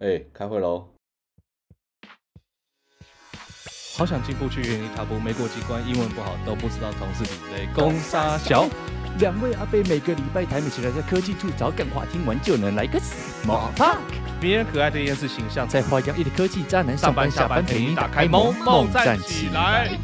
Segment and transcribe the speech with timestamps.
[0.00, 0.88] 哎、欸，开会喽！
[3.96, 8.68] 好想进步去原地踏步，没过几关，英文不好都不知道同事比谁公杀小。
[9.18, 13.98] 两位阿贝每个礼拜台美起来在科技处找干话，听完就能来个 small talk。
[14.40, 19.98] 迷人可爱的电视形象，在花样一的科技渣男上班下班陪你打开萌萌站起来。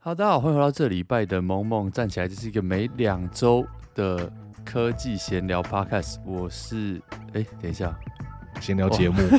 [0.00, 3.64] 好，大家好，欢迎回到这礼拜的萌萌站起来，这是一个每两周
[3.94, 4.28] 的
[4.64, 6.16] 科技闲聊 podcast。
[6.24, 7.00] 我是
[7.34, 7.94] 哎，等一下，
[8.60, 9.18] 闲聊节目。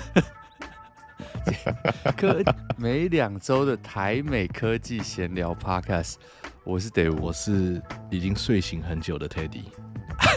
[2.18, 2.42] 科
[2.78, 6.16] 每两周的台美科技闲聊 podcast，
[6.64, 9.64] 我是 Dave，我是已经睡醒很久的 Teddy。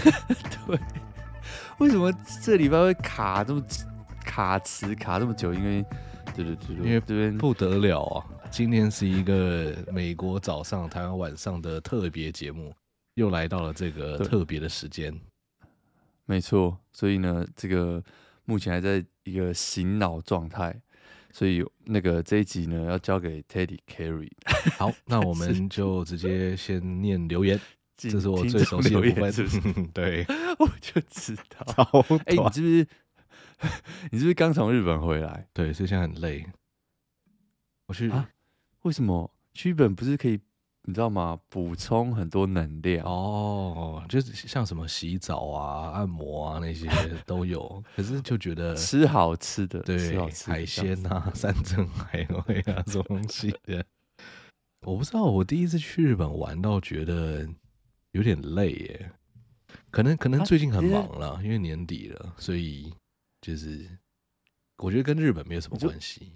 [0.66, 0.78] 对，
[1.78, 3.62] 为什么这礼拜会卡这么
[4.25, 5.53] 卡词卡这么久？
[5.53, 5.84] 因为
[6.34, 8.25] 对对对，因为这边不得了啊！
[8.51, 12.73] 今天是一个美国早上、台湾晚上的特别节目，
[13.15, 15.19] 又来到了这个特别的时间。
[16.27, 18.03] 没错，所以呢，这个
[18.45, 20.81] 目前还在一个醒脑状态。
[21.33, 24.31] 所以那个这一集呢，要交给 Teddy Carry。
[24.79, 27.61] 好，那我们 就直接先念留言，
[27.98, 29.61] 这是我最熟悉的部分，是不是？
[29.93, 30.25] 对，
[30.61, 32.06] 我就知道。
[32.27, 32.87] 哎、欸，你是不是
[34.12, 35.49] 你是不是刚从日本回来？
[35.53, 36.47] 对，所以现在很累。
[37.87, 38.31] 我去啊？
[38.83, 40.41] 为什么去日本不是可以？
[40.87, 41.41] 你知道吗？
[41.49, 46.87] 补充很多能量哦，就是像什么洗澡啊、按摩啊那些
[47.25, 47.83] 都有。
[47.97, 53.85] 可是就觉得吃好吃的，对，吃好吃海鲜啊、山珍海味啊这种东西的。
[54.87, 57.49] 我不知道，我第一次去日本玩到觉得
[58.11, 59.12] 有点累耶。
[59.91, 62.93] 可能可能最近很忙了，啊、因为年底了，所以
[63.41, 63.89] 就是
[64.77, 66.35] 我觉得跟日本没有什么关系。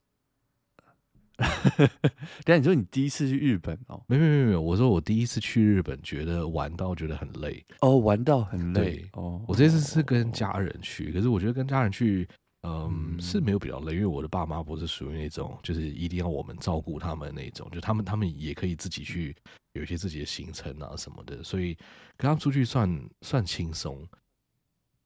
[2.45, 4.03] 等下你说你第一次去日本哦？
[4.09, 9.41] 没没没没有，我说我第一次去日本，觉得玩到觉得很累哦，玩到很累哦。
[9.47, 12.29] 我这次是跟家人去，可是我觉得跟家人去，
[12.63, 19.33] 嗯，嗯是没有比较累，因为我的爸妈不是属于那种就是一定要我们照顾他们那种，就他们他们也可以自己去
[19.75, 21.75] 有一些自己的行程啊什么的，所以
[22.17, 24.05] 跟他们出去算算轻松。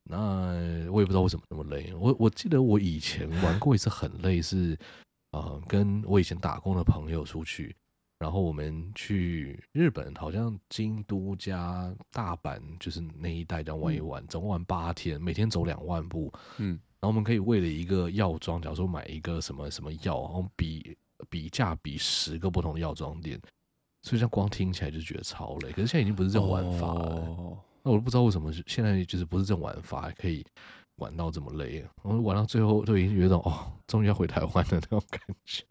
[0.04, 4.78] 那我也不知道为什么那么累，我我记得我以前玩过一次很累是。
[5.32, 7.74] 呃，跟我以前打工的朋友出去，
[8.18, 20.96] 然后我们去日本，好像京都加大阪，就是那一带这样玩一玩，总共玩八天，每天走两万步，嗯，然后我们可以为了一个药妆，假如说买一个什么什么药，然后比
[21.30, 23.40] 比价比十个不同的药妆店，
[24.02, 25.72] 所以这样光听起来就觉得超累。
[25.72, 30.44] 可是现在已经不是这种玩法了，哦、那我都不知道为什么现在就是不是这种玩法，还可以。
[30.96, 35.64] 玩到这么累，我玩到最后都已经觉得哦，终于要回台湾的那种感觉。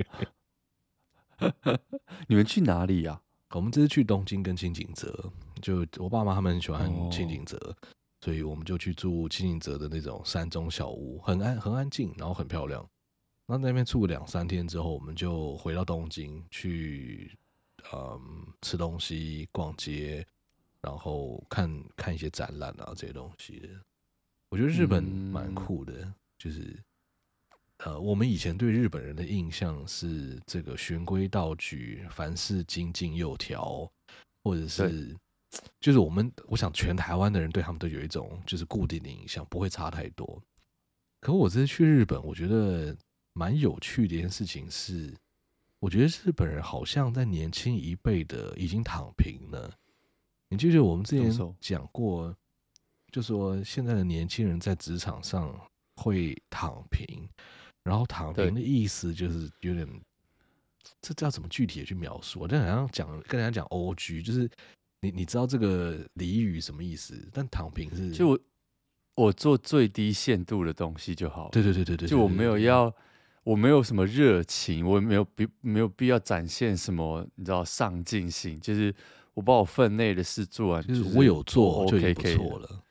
[2.28, 3.22] 你们去哪里呀？
[3.52, 5.32] 我们这次去东京跟清景泽，
[5.62, 7.76] 就我爸妈他们很喜欢清景泽，
[8.22, 12.88] 所以我们就去住清景泽的那种山中小屋，很安很安静，然后很漂亮。
[13.46, 17.38] 那那边住了两三天之后，我们就回到东京去，
[17.92, 18.22] 嗯，
[18.62, 20.26] 吃东西、逛街，
[20.80, 23.68] 然后看看一些展览啊这些东西的。
[24.52, 26.78] 我觉得日本蛮酷的，嗯、就是，
[27.78, 33.90] 呃，我们以前对日本人的印象是这个循规蹈矩，凡事井井有条，
[34.44, 35.16] 或者是，
[35.80, 40.44] 就是我们我想全台湾的人对他们都有一种就是固定的印象，不会差太多。
[41.22, 42.94] 可我这次去日本，我觉得
[43.32, 45.16] 蛮有趣的一件事情是，
[45.80, 49.74] 我觉得日本人好像在年轻一辈的已经躺平了。
[50.50, 52.36] 你记得我们之前讲过。
[53.12, 55.54] 就说现在的年轻人在职场上
[55.98, 57.28] 会躺平，
[57.84, 59.88] 然后躺平的意思就是有点，
[61.02, 62.40] 这要怎么具体的去描述？
[62.40, 64.50] 我就好像讲跟人家讲 “OG”，就是
[65.02, 67.30] 你你知道这个俚语什么意思？
[67.34, 68.40] 但躺平是就我
[69.16, 71.50] 我做最低限度的东西就好。
[71.50, 72.92] 对对对对对，就我没有要，
[73.44, 78.96] 我没有什么热情，我也没有必没有必要展现什么，你知道上进心，就是
[79.34, 82.84] 我把我分内的事做完，就是我有做就不错了。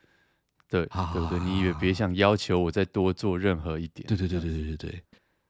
[0.71, 1.39] 对，对不对？
[1.41, 4.07] 你也别想要求我再多做任何一点。
[4.07, 5.03] 对对对对对对对。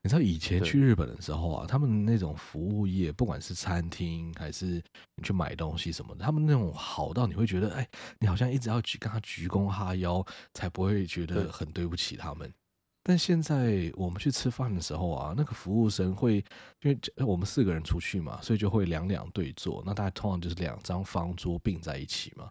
[0.02, 4.82] 你知道以前去日本的时候啊，他们那种服务业，不管是餐厅还是
[5.17, 7.87] 你去买东西什么的，他们那种好到你会觉得，哎，
[8.19, 10.25] 你好像一直要去跟他鞠躬哈腰，
[10.55, 12.50] 才不会觉得很对不起他们。
[13.02, 16.37] 但现在我们去吃饭的时候啊，那个服务生会，
[16.81, 22.50] 因为我们四个人出去嘛，所以就会两两对坐，那大家通常就是两张方桌并在一起嘛。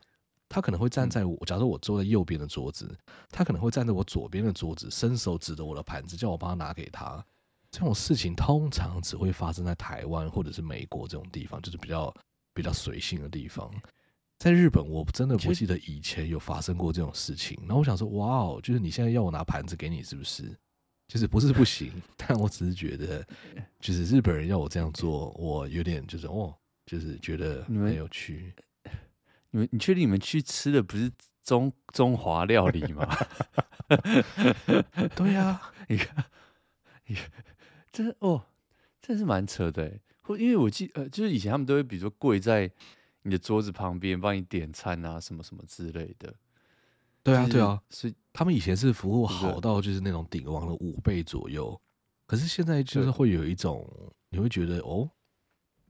[0.49, 2.93] 他可能会站在我，假如我坐在右边的桌子，
[3.29, 7.23] 他可能会站在我左边的桌子，伸手指着我的盘子，叫我帮他拿给他。
[7.71, 12.11] 这种事情通常只会发生在台湾或者是美国这种地方，就是比较
[12.53, 13.71] 比较随性的地方。
[14.39, 17.55] 在日本，我真的不记得以前有发生过这种事情。
[17.61, 20.49] 然后我想说，哇哦，就是你现在要我拿盘子给你，是不是？
[21.07, 23.25] 就是不是不行， 但我只是觉得，
[23.79, 26.55] 就是日本人要我这样做，我有点就是哦，
[26.85, 28.53] 就是觉得很有趣。
[29.51, 31.11] 你们，你确定你们去吃的不是
[31.43, 33.07] 中中华料理吗？
[35.15, 36.25] 对呀、啊， 你看，
[37.07, 37.31] 你看，
[37.91, 38.45] 这哦，
[39.01, 39.99] 这是蛮扯的。
[40.21, 42.71] 或因为我记呃，就是以前他们都会比如说跪在
[43.23, 46.33] 你的桌子旁边帮你点餐啊，什么什么之类的。
[47.23, 51.79] 对啊，对啊，所以他们以前是服务好到就是那种顶王的五倍左右，
[52.27, 55.09] 可是现在就是会有一种你会觉得哦，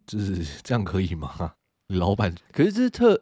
[0.08, 1.54] 就是 这样可以吗？
[1.88, 3.22] 老板，可是这是特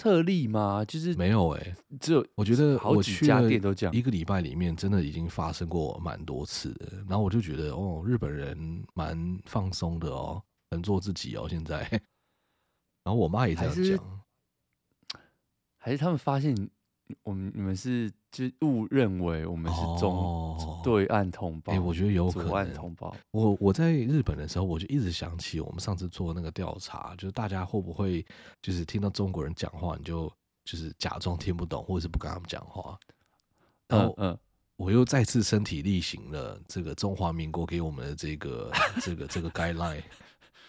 [0.00, 0.82] 特例吗？
[0.86, 11.80] 就是没有哎、欸，只有我觉得好几家店都这样，一个礼拜里面真的已经发生过蛮多次的，然后我就觉得哦，日本人蛮放松的哦，能做自己哦，现在。
[13.04, 14.22] 然后我妈也这样讲，
[15.76, 16.54] 还是他们发现。
[17.22, 21.72] 我们你们是就误认为我们是中、哦、对岸同胞？
[21.72, 22.52] 哎、欸，我觉得有可能。
[22.52, 23.14] 岸同胞。
[23.30, 28.24] 我我在日本的时候，我就一直想起我们上次做那个调查，就是大家会不会
[28.62, 30.32] 就是听到中国人讲话，你就
[30.64, 32.98] 就是假装听不懂，或者是不跟他们讲话。
[33.88, 34.38] 然后，嗯，
[34.76, 38.70] 我又再次身体力行了这个中华民国给我们的这个
[39.00, 40.02] 这个这个 guideline。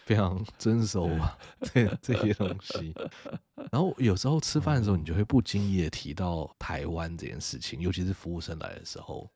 [0.05, 2.93] 非常遵守吧，这这些东西。
[3.71, 9.29] 然后有时候吃饭的时候，你就会不经意的提到台湾这件事情，尤其是服务生来的时候，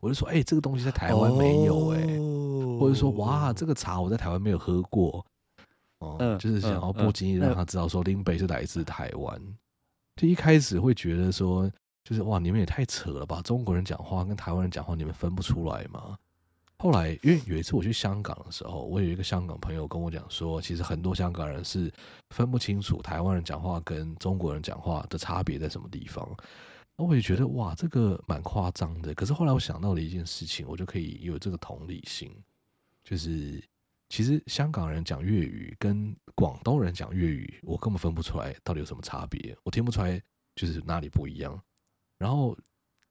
[0.00, 2.18] 我就说：“哎、欸，这个东西在台湾没有哎、欸。
[2.18, 5.24] 哦”或者说：“哇，这个茶我在台湾没有喝过。”
[6.00, 9.38] 哦，嗯、就是想要不经意让他知道说林北是来自台湾。
[10.16, 11.70] 就一开始会觉得说，
[12.04, 13.42] 就是哇，你们也太扯了吧！
[13.42, 16.16] 中国人讲话跟台湾人讲话，你们分不出来吗？
[16.82, 21.92] 后来，因为有一次我去香港的时候，我有一个香港朋友跟我讲说，其实很多香港人是
[22.30, 26.26] 分不清楚台湾人讲话跟中国人讲话的差别在什么地方。
[26.96, 29.12] 那我也觉得哇，这个蛮夸张的。
[29.12, 32.34] 可是后来我想到了一件事情，我就可以有这个同理心，
[33.04, 33.62] 就是
[34.08, 40.18] 其实香港人讲粤语跟广东人讲粤语，我根本分不出来到底有什么差别，我听不出来
[40.54, 41.60] 就是哪里不一样。
[42.16, 42.56] 然后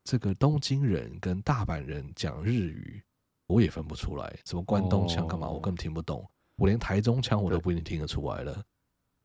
[0.04, 3.00] 这个东京人跟大阪人讲日语。
[3.50, 5.50] 我也分不出来，什么关东腔干嘛？
[5.50, 6.24] 我根本听不懂。
[6.56, 8.64] 我连台中腔我都不一定听得出来了。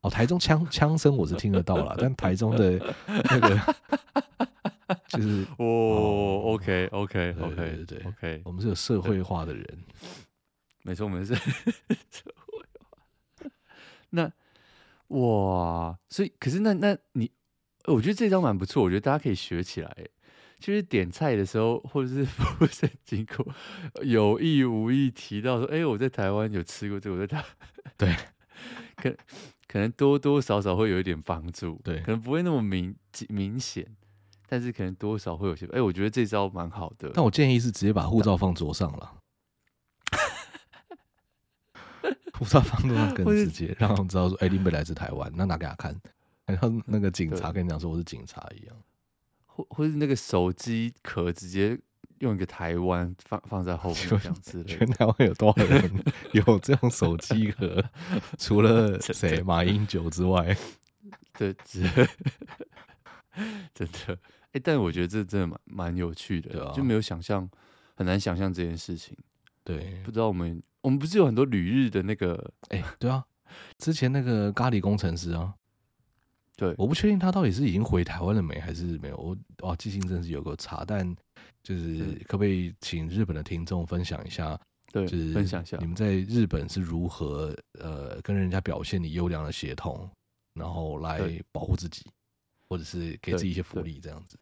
[0.01, 3.75] 哦，台中腔 腔声我是听得到了，但台中的那个
[5.09, 9.85] 就是哦，OK OK OK 对对 OK，我们是有社会化的人，
[10.83, 11.41] 没错，我们是社
[12.47, 13.51] 会化。
[14.09, 14.33] 那
[15.09, 17.31] 哇，所以可是那那你，
[17.87, 19.95] 我觉得这招蛮不错，我觉得大家可以学起来。
[20.65, 23.47] 就是点菜的时候，或者是 服务生经过，
[24.03, 27.45] 有意无意提到说：“哎、欸，我在台湾有吃过这个。”我在台，
[27.99, 28.17] 对，
[28.97, 29.15] 可
[29.69, 32.97] 可能多多少少会有一点帮助，对，可能不会那么明
[33.29, 33.87] 明显，
[34.49, 35.67] 但是可能多少会有些。
[35.67, 37.11] 哎、欸，我觉得这招蛮好的。
[37.13, 39.19] 但我建议是直接把护照放桌上了，
[42.33, 45.95] 护照放桌上更直接，让他们知道说：“哎、欸，林北来自台湾。”那拿给他看，
[46.47, 48.75] 然后那个警察跟你讲说：“我是警察一样。”
[49.57, 51.79] 或或是那个手机壳直接
[52.19, 57.85] 用一个台湾放放在后面这样子，全台湾有多少人有这种手机壳？
[58.37, 60.57] 除了谁马英九之外，
[61.39, 61.55] 对，
[63.73, 64.19] 真的
[64.51, 67.49] 哎、欸，但我觉得这真的蛮蛮有趣的，就没有想象，
[67.95, 69.17] 很难想象这件事情。
[69.63, 72.53] 对，不知道我们我们不是有很多旅日的那个？
[72.71, 73.25] 哎、欸，对啊，
[73.79, 75.55] 之前那个咖喱工程师啊。
[76.57, 79.17] 对，我不确定他到底是已经回台湾了没，还是没有。
[79.17, 80.85] 我哇，记性真是有够差。
[80.87, 81.05] 但
[81.63, 84.59] 就是可不可以请日本的听众分享一下？
[84.93, 90.09] 对，就是分享一下你们在日本是如何呃跟人家表现你优良的血统，
[90.53, 91.21] 然后来
[91.51, 92.07] 保护自己，
[92.69, 94.39] 或者是给自己一些福利这样子。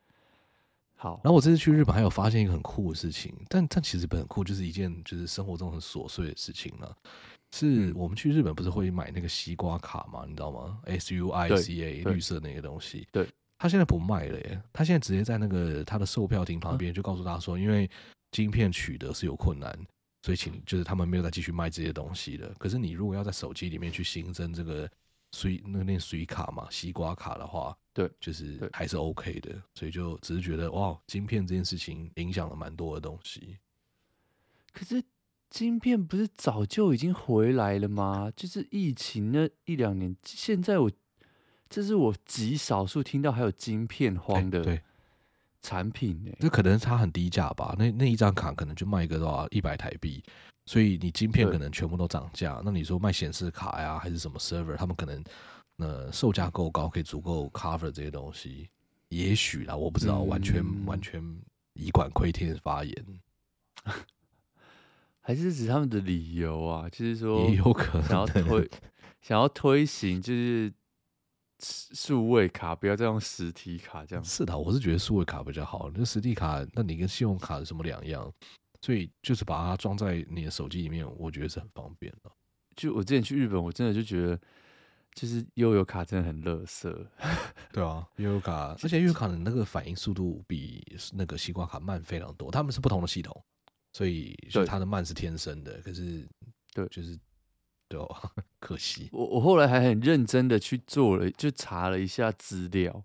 [0.95, 6.95] 好，然后我这次去日本还有发现一个很酷的事情，但但其实不很酷，就是一件就是生活中很琐碎的事情了。
[7.55, 10.25] 是我们去日本不是会买那个西瓜卡吗？
[10.27, 13.07] 你知道吗？S U I C A 绿色那个东西。
[13.13, 13.29] 对，
[13.59, 14.63] 他现在不卖了耶。
[14.73, 17.89] 他现在直接在那个他的售票亭旁边就告诉大家说，因为
[18.31, 19.79] 晶片取得是有困难，
[20.23, 22.51] 所以请就是他们没有再继续卖这些东西了。
[22.59, 24.91] 可是你如果要在手机里面去新增这个
[25.33, 29.55] 水那个念水卡嘛，西瓜卡的话，对，就是还是 OK 的。
[29.75, 33.59] 所以就只是觉得哇，晶片这件事情影响了蛮多的东西。
[34.73, 35.05] 可是。
[35.53, 38.33] 晶片不是早就已经回来了吗？
[38.35, 40.91] 就是疫情那一两年，现在我
[41.69, 44.81] 这是我极少数听到还有晶片荒的
[45.61, 46.39] 产品呢、欸。
[46.41, 47.77] 这可能它很低价吧？
[47.79, 50.25] 那那一张卡可能就卖个多少一百台币，
[50.65, 52.63] 所以你晶片可能全部都涨价。
[52.65, 55.23] 那你说卖显示卡呀，还是什么 server，他们可能
[55.77, 58.71] 呃售价够高，可以足够 cover 这些东西。
[59.11, 61.23] 也许啦，我不知道，完全、嗯、完全
[61.75, 62.95] 以管窥天发言，
[65.23, 66.89] 还是指他们的理由啊？
[66.91, 68.71] 就是说，也有可能想要推
[69.21, 70.73] 想要推行，就是
[71.61, 74.25] 数位卡不要再用实体卡这样。
[74.25, 75.91] 是的，我是觉得数位卡比较好。
[75.95, 78.31] 那实体卡，那你跟信用卡有什么两样？
[78.81, 82.31] 所以就是把它装在你的手机里面，我觉得是很方便的。
[82.75, 84.39] 就我之前去日本，我真的就觉得。
[85.15, 86.91] 就是悠游卡真的很垃圾，
[87.71, 92.51] 对啊，悠游卡，而且悠游卡的那个反应速度比那个西瓜卡慢非常多。
[92.51, 93.45] 他们是不同的系统，
[93.93, 95.81] 所以就它的慢是天生的。
[95.83, 96.27] 可是，
[96.75, 97.19] 对，就是
[97.89, 98.09] 对哦，
[98.59, 99.09] 可惜。
[99.13, 103.05] 我我后来还很认真的去做了，就查了一下资料，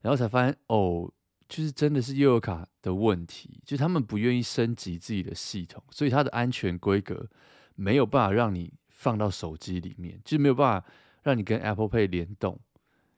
[0.00, 1.12] 然后才发现哦，
[1.48, 7.28] 就是真的是悠游卡的问题，就他们不愿意升级自己的系统，所以它的安全规格
[7.74, 10.86] 没有办法让你放到手机里面，就是没有办法。
[11.24, 12.58] 让你跟 Apple Pay 联动，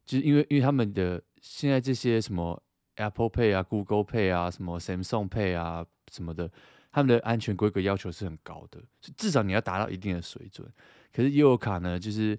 [0.04, 2.62] 就是因为因为他们的现在这些什么
[2.96, 5.82] Apple Pay 啊、Google Pay 啊、什么 Samsung Pay 啊
[6.12, 6.52] 什么的，
[6.94, 8.80] 他们的安全规格要求是很高的，
[9.16, 10.64] 至少你要达到一定的水准。
[11.12, 12.38] 可是悠游卡呢，就是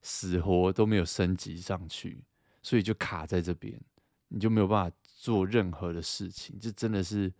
[0.00, 2.24] 死活都没有升级上去，
[2.64, 3.80] 所以就卡在这边，
[4.26, 7.32] 你就没有办法做任何的事情，这真的是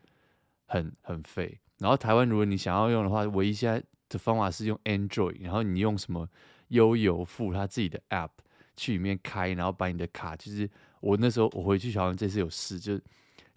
[0.66, 1.58] 很很废。
[1.78, 6.28] 然后台湾如果你想要用的话，唯一现在的方法是用 Android，然后你用什么？
[6.68, 8.30] 悠游付他自己的 app
[8.78, 12.98] 去里面开，然后把你的卡，就是我那时候我回去好像这次有事，就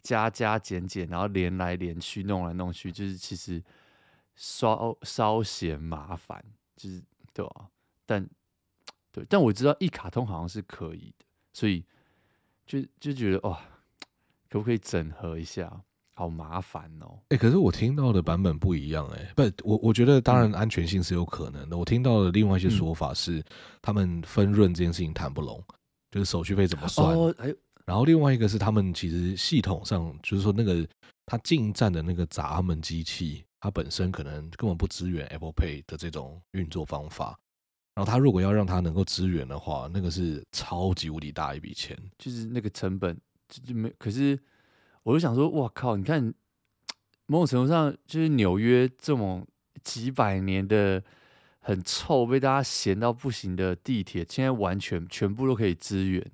[0.06, 3.62] 加加减减，然后连来连去，弄来弄去，就是其实
[4.36, 6.44] 稍稍嫌麻烦，
[6.76, 7.02] 就是
[7.34, 7.68] 对吧、啊？
[8.06, 8.30] 但
[9.12, 11.84] 对，但我知道一卡通好像是可以的，所以
[12.68, 13.60] 就就觉得哇，
[14.48, 15.82] 可不可以整合一下？
[16.18, 17.20] 好麻烦哦！
[17.28, 21.76] 哎、欸，可是我听到的版本不一样哎、欸，不，我我觉得当然安全性是有可能的。
[21.76, 23.44] 嗯、我听到的另外一些说法是，
[23.82, 25.62] 他们分润这件事情谈不拢，
[26.10, 27.14] 就是手续费怎么算。
[27.86, 30.88] 然后另外一个是他们其实系统上就是说那个
[31.26, 37.38] 他进站的那个闸门机器，它本身可能根本不支援 Apple Pay 的这种运作方法。
[37.94, 44.38] 然后他如果要让它能够支援的话，那个是超级无敌大一笔钱，就是那个成本就就没可是。
[45.04, 45.96] 我就想说，哇靠！
[45.96, 46.34] 你看，
[47.28, 49.46] 某种程度上，就是纽约这么
[49.84, 51.04] 几百年的
[51.60, 56.32] 很臭、被大家嫌到不行的地铁，现在完全全部都可以支援，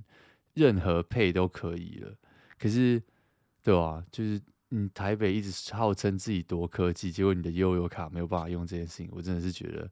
[0.53, 2.15] 任何配都可以了。
[2.57, 3.01] 可是，
[3.63, 4.03] 对吧？
[4.11, 9.89] 就是你台北一直号称自己多科技，结果你的悠游卡没有办法用这件事情，我真的是觉得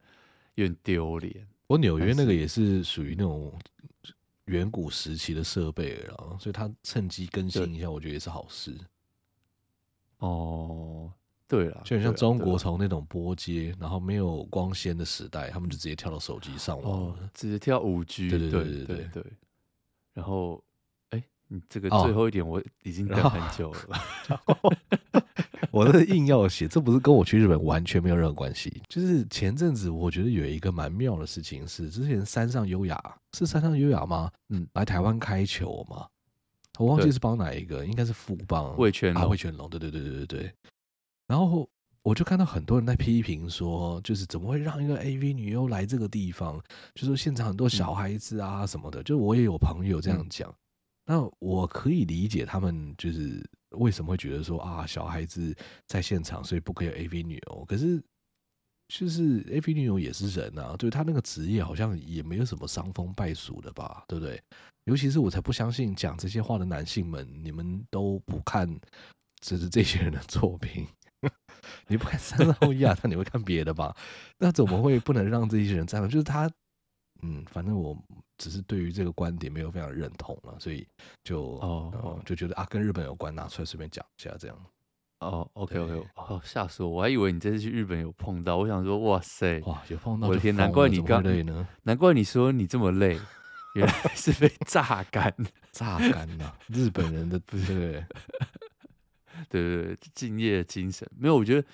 [0.56, 1.48] 有点丢脸。
[1.68, 3.54] 我纽约那个也是属于那种。
[4.46, 8.76] 远古时期的设备了，所以他趁机更新一下，我觉得也是好事。
[10.18, 11.14] 哦，
[11.48, 18.28] 对了，就很像中国从那种拨接，然后没有光纤的时代，他们就直接跳到手机上网，哦，直接跳五 G。
[18.28, 19.24] 对对对对对对，对。
[20.14, 20.64] 然后，
[21.10, 23.98] 哎，你这个最后一点我已经等很久了。
[24.46, 24.76] 哦
[25.72, 28.82] 我这硬要写，这不是跟我去日本完全没有任何关系。
[28.90, 33.00] 就是前阵子，我觉得有一个蛮妙的事情是，之前山上优雅
[33.34, 34.32] 是山上优雅吗？
[34.50, 36.08] 嗯，来台湾开球嘛，
[36.80, 40.54] 我忘记是帮哪一个，应该是富邦魏全龙，魏全龙，对对对对对对。
[41.28, 41.70] 然后
[42.10, 46.60] 我就看到很多人在批评说，就是怎么会让一个 AV 女优来这个地方？
[46.96, 50.50] 就说现场很多小孩子啊什么的，就我也有朋友这样讲。
[50.50, 50.56] 嗯
[51.06, 55.56] 那我可以理解他们就是为什么会觉得说啊，小孩子
[55.88, 57.66] 在现场，所以不可以有 AV 女优。
[57.66, 58.00] 可是，
[58.88, 64.40] 就是 AV 女优也是人啊，对他那个职业好像也没有什么伤风败俗的吧，对不对？
[64.86, 68.70] 尤其是我才不相信讲这些话的男性们，你们都不看
[69.42, 70.86] 就是这些人的作品，
[71.88, 73.96] 你不看三上优雅， 那你会看别的吧？
[74.38, 76.02] 那怎么会不能让这些人站？
[76.10, 76.50] 就是他。
[77.22, 77.98] 嗯，反正我
[78.38, 80.88] 只是对于这个观点没有非常认同了，所以
[81.22, 84.58] 就哦，哦就觉得啊，跟日本有关，拿出来随便讲一下这样。
[85.20, 86.90] 哦，OK OK，哦，吓死我！
[86.92, 93.20] 我还以为你这次去日本有碰到，我想说，哇塞，哇，有碰到，我的天，难怪你刚累呢， 难怪你说你这么累，
[93.76, 95.36] 原来是被 榨干，
[95.74, 96.58] 榨干了。
[96.68, 98.02] 日本人的不对，
[99.48, 101.36] 对对对，敬业精神没有。
[101.36, 101.68] 我觉得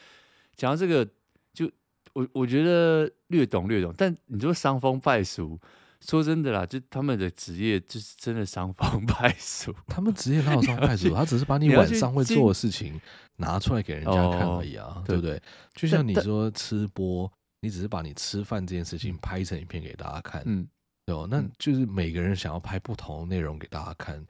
[0.55, 1.07] 讲到这个。
[1.53, 1.71] 就
[2.11, 5.57] 我我觉得略懂略懂，但你说伤风败俗，
[6.01, 9.73] 说真的啦，就他们的职业就是真的伤风 败俗。
[9.87, 11.13] 他们职业哪有伤风败俗？
[11.15, 12.99] 他只是把你晚上会做的事情
[13.37, 15.41] 拿出来给人家看而已啊，对不对？
[15.75, 17.31] 就像你说吃播，
[17.61, 20.67] 你只是把你吃饭这件事情拍成影片给大家看，嗯，
[21.05, 21.25] 对哦？
[21.31, 24.21] 那就是每个人想要拍不同的内容给大家看。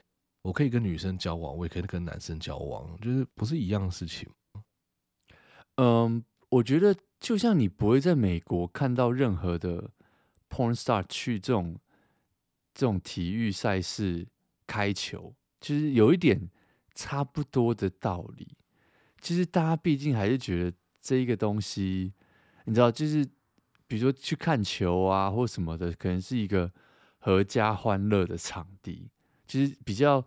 [0.46, 4.28] 我可以跟女生交往，我也可以跟男生交往，就是不是一样的事情。
[5.76, 6.94] 嗯，我觉得。
[7.18, 9.90] 就像你不会在美国看到任何的
[10.50, 11.74] porn star 去这种
[12.74, 14.28] 这种体育赛事
[14.66, 16.50] 开球，其实有一点
[16.94, 18.54] 差不多的道理。
[19.18, 22.12] 其实大家毕竟还是觉得这一个东西，
[22.66, 23.26] 你知道，就是
[23.86, 26.70] 比如说去看球啊，或什么的，可能是一个
[27.18, 29.10] 合家欢乐的场地，
[29.46, 30.24] 其实比较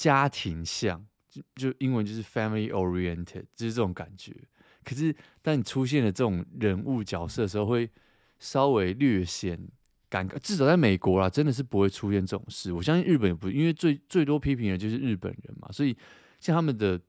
[0.00, 4.34] 家庭向，就就英文就是 family oriented，就是这种感觉。
[4.82, 7.90] 可是当你出现了这种人物角色的时候，会
[8.38, 9.68] 稍微略显
[10.08, 10.38] 尴尬。
[10.38, 12.72] 至少在美国啦，真的是不会出现这种事。
[12.72, 15.94] 我相信日本也不，因为最最多批评的就是日本人嘛，所以
[16.40, 17.00] 像他们的。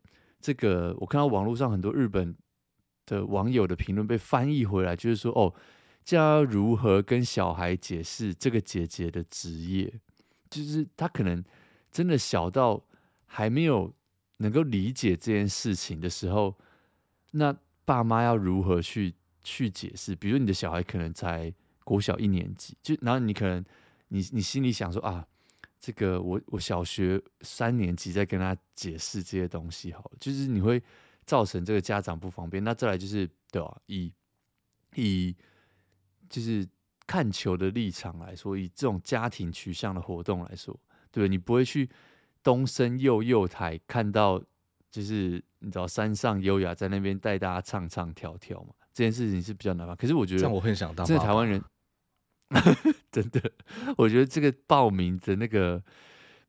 [0.43, 2.36] 这个我看到网络上很多日本
[3.05, 5.53] 的网友的评论被翻译回来，就是说哦，
[6.03, 9.93] 这要如何跟小孩解释这个姐姐的职业？
[10.50, 11.43] 就是他可能
[11.91, 12.83] 真的小到
[13.25, 13.93] 还没有
[14.38, 16.57] 能够理解这件事情的时候，
[17.31, 17.55] 那
[17.86, 20.15] 爸妈要如何去去解释？
[20.15, 23.63] 比如你的小孩可能才国小一年级，就然后你可能
[24.07, 25.27] 你你心里想说啊。
[25.83, 30.79] 这个我我小学三年级在跟他解释这些东西，好，就是你会
[31.25, 32.63] 造成这个家长不方便。
[32.63, 33.81] 那再来就是对吧？
[33.88, 34.13] 以
[34.93, 35.36] 以
[36.29, 36.63] 就是
[37.07, 40.79] 看球的立场来说，以这种家庭取向的活动来说，
[41.12, 41.89] 对，你不会去
[42.41, 44.41] 东升幼幼台看到，
[44.89, 48.74] 就是你知道山上优雅在那边带大家唱唱跳跳嘛？
[48.94, 49.96] 这件事情是比较难吧？
[49.96, 51.63] 可是我觉得，像我很想当这个台湾人。
[53.10, 53.41] 真的，
[53.98, 55.82] 我觉得这个报名的那个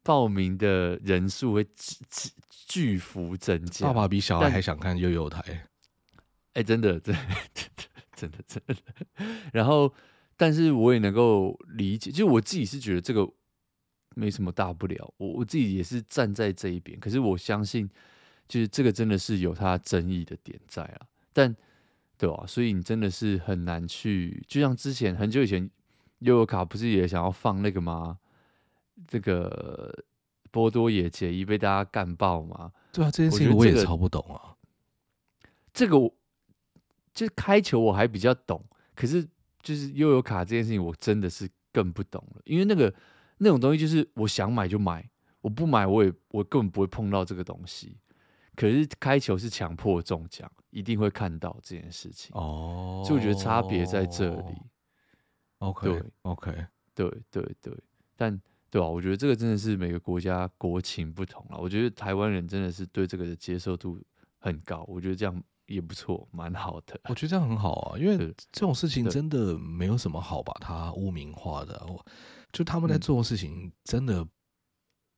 [0.02, 2.30] 报名的人数会巨
[2.66, 3.86] 巨幅增加。
[3.86, 5.64] 爸爸比小孩还想看幼幼台，哎、
[6.54, 7.20] 欸，真的， 真的，
[8.16, 8.74] 真的，真的。
[9.52, 9.94] 然后，
[10.36, 13.24] 但是我也能够理解，就我自己是觉得这个
[14.14, 16.98] 没什么大不了，我我自己也是站在这一边。
[17.00, 17.88] 可是我相信，
[18.48, 21.06] 就是这个真的是有它争议的点在啊。
[21.32, 21.54] 但
[22.16, 22.44] 对吧？
[22.46, 25.70] 所以你真的是很难去，就像之前很久以前。
[26.22, 28.16] 悠游卡不是也想要放那个吗？
[29.08, 29.92] 这个
[30.52, 32.70] 波多野结衣被大家干爆吗？
[32.92, 34.54] 对啊，这件事情我也超不懂啊。
[35.74, 36.14] 这个我
[37.12, 38.64] 就开球我还比较懂，
[38.94, 39.26] 可是
[39.62, 42.42] 就是悠游卡这件事情我真的是更不懂了。
[42.44, 42.94] 因为那个
[43.42, 45.04] 那种东西就是我想买就买，
[45.40, 47.98] 我不买我也我根本不会碰到这个东西。
[48.54, 53.02] 可是开球是强迫中奖，一定会看到这件事情哦。
[53.04, 54.54] 所以我觉得差别在这里。
[55.58, 57.76] OK，对，OK，对对对，
[58.14, 58.86] 但对吧？
[58.86, 61.58] 我觉得这个真的是每个国家国情不同了。
[61.58, 63.98] 我觉得台湾人真的是对这个的接受度
[64.38, 67.00] 很高，我觉得这样也不错，蛮好的。
[67.08, 68.18] 我觉得这样很好啊，因为
[68.50, 71.86] 这种事情真的没有什么好把它污名化的。
[72.52, 74.26] 就他们在做的事情，真的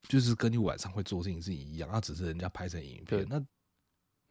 [0.09, 3.27] 就是跟你晚上会做的事情是一样，那只是人家拍成影片。
[3.29, 3.45] 那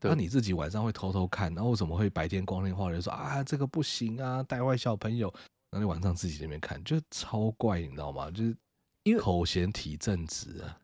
[0.02, 5.34] 那你自己晚上会偷偷看，然后为什么会白天光天化日说啊这个不行啊，带坏小朋友？
[5.72, 8.30] 那你晚上自己那边看，就超怪，你知道吗？
[8.30, 8.56] 就是
[9.04, 10.80] 因为口嫌体正直啊。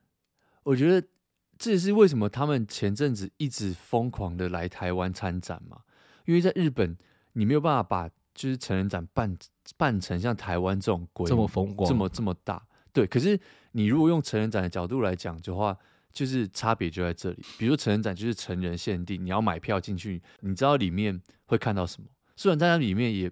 [0.63, 1.07] 我觉得
[1.57, 5.81] 这也是为什么他们前阵子一直疯狂的来台湾参展嘛。
[6.25, 6.97] 因为在日本，
[7.33, 9.37] 你没有办法把就是成人展办
[9.75, 12.65] 办成像台湾这种规模这么风光，这么这么大。
[12.93, 13.37] 对，可是
[13.73, 15.77] 你如果用成人展的角度来讲的话，
[16.13, 17.43] 就是差别就在这里。
[17.57, 22.07] 比如成人展就是成人限定，你要买票进去，你知道里面会看到什么。
[22.37, 23.29] 虽然在那里面也。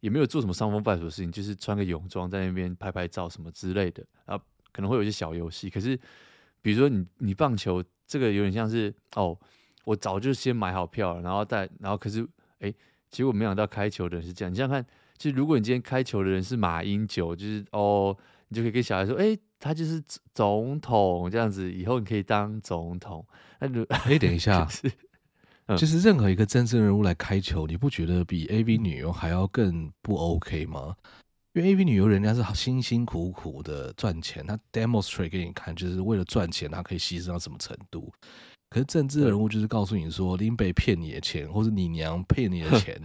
[0.00, 4.38] 也没有做什么伤风败俗的事情，就是穿个泳装在那边拍拍照什么之类的啊，
[4.70, 5.70] 可能会有一些小游戏。
[5.70, 5.98] 可是，
[6.60, 9.34] 比如说你你棒球这个有点像是哦，
[9.86, 12.70] 我早就先买好票了，然后再，然后可是哎，
[13.14, 14.52] 结果没想到开球的人是这样。
[14.52, 14.84] 你想想看，
[15.16, 18.16] 就是如果你今天开球的人是马英九，就是哦，
[18.48, 20.02] 你就可以跟小孩说，哎，他就是
[20.34, 23.24] 总统这样子，以后你可以当总统。
[23.60, 24.66] 那就哎，等一下。
[24.74, 24.96] 就是
[25.78, 30.96] 就是任何一个真正人物来开球，你不觉得比 AV 女优还要更不 OK 吗？
[31.52, 38.12] 因为 AV 女优人家是辛辛苦苦的赚钱，她 demonstrate 给你看，就是为了赚钱，她可以牺牲到什么程度。
[38.74, 43.00] 可是政治人物就是告诉你说，林北骗你的钱，或者你娘骗你的钱，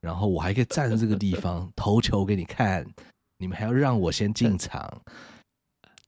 [0.00, 2.86] 然后我还可以站在这个地方投球给你看，
[3.38, 5.02] 你们还要让我先进场。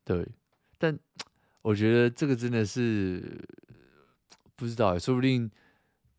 [0.04, 0.24] 对，
[0.78, 0.96] 但
[1.60, 3.44] 我觉得这个真的是
[4.54, 5.50] 不知道，说不定。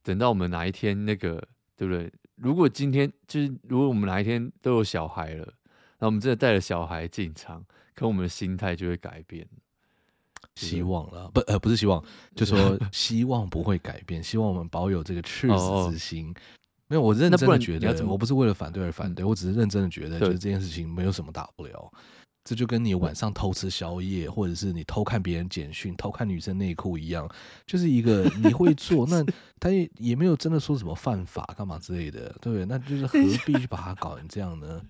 [0.04, 1.42] 等到我们哪一天那个，
[1.78, 2.12] 对不对？
[2.36, 5.54] 如果今天就是，如果我们哪一天都有小孩了，
[6.00, 7.64] 那我们真的带着小孩进场，
[7.96, 9.48] 可我们的心态就会改变。
[10.66, 12.04] 希望了，不呃，不是希望，
[12.36, 16.34] 就说 希望不会改变，希望我们保有这个赤子之心。
[16.88, 21.92] 没有，我认真的觉得，我不是为了反对而反对，我只是认真的觉得，就是这件事情没有什么大不了。
[22.44, 27.30] 这就跟你晚上偷吃宵夜，或者是你偷看别人简讯、偷看女生内裤一样，
[27.68, 29.24] 就是一个你会做， 那
[29.60, 32.66] 他也也没有真的说什么犯法干嘛之类的，对不对？
[32.66, 34.82] 那就是何必去把它搞成这样呢？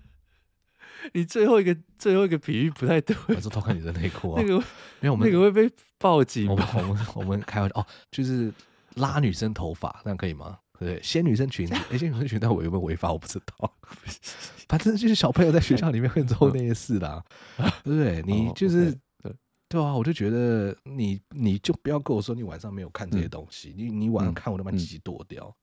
[1.12, 4.42] 你最后一个最后一个比喻不太对，我是偷看你的内裤啊。
[4.42, 4.58] 那个，
[5.00, 6.48] 没有我们那个会被报警。
[6.48, 8.52] 我们我们我们开玩笑哦，就是
[8.94, 10.58] 拉女生头发，这样可以吗？
[10.78, 13.12] 对，掀女生裙子，哎，掀女生裙子，我有没有违法？
[13.12, 13.72] 我不知道。
[14.68, 17.22] 反正就是小朋友在学校里面会做那些事啦，
[17.84, 18.22] 对不对？
[18.22, 18.90] 你就是
[19.22, 19.32] 对
[19.68, 25.54] 对啊，我就觉得你你就不要跟我说你晚上没有看这些东西，你你晚上看我都把鸡鸡剁掉。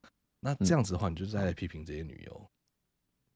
[0.42, 2.50] 那这样子的话，你就是在批评这些女优。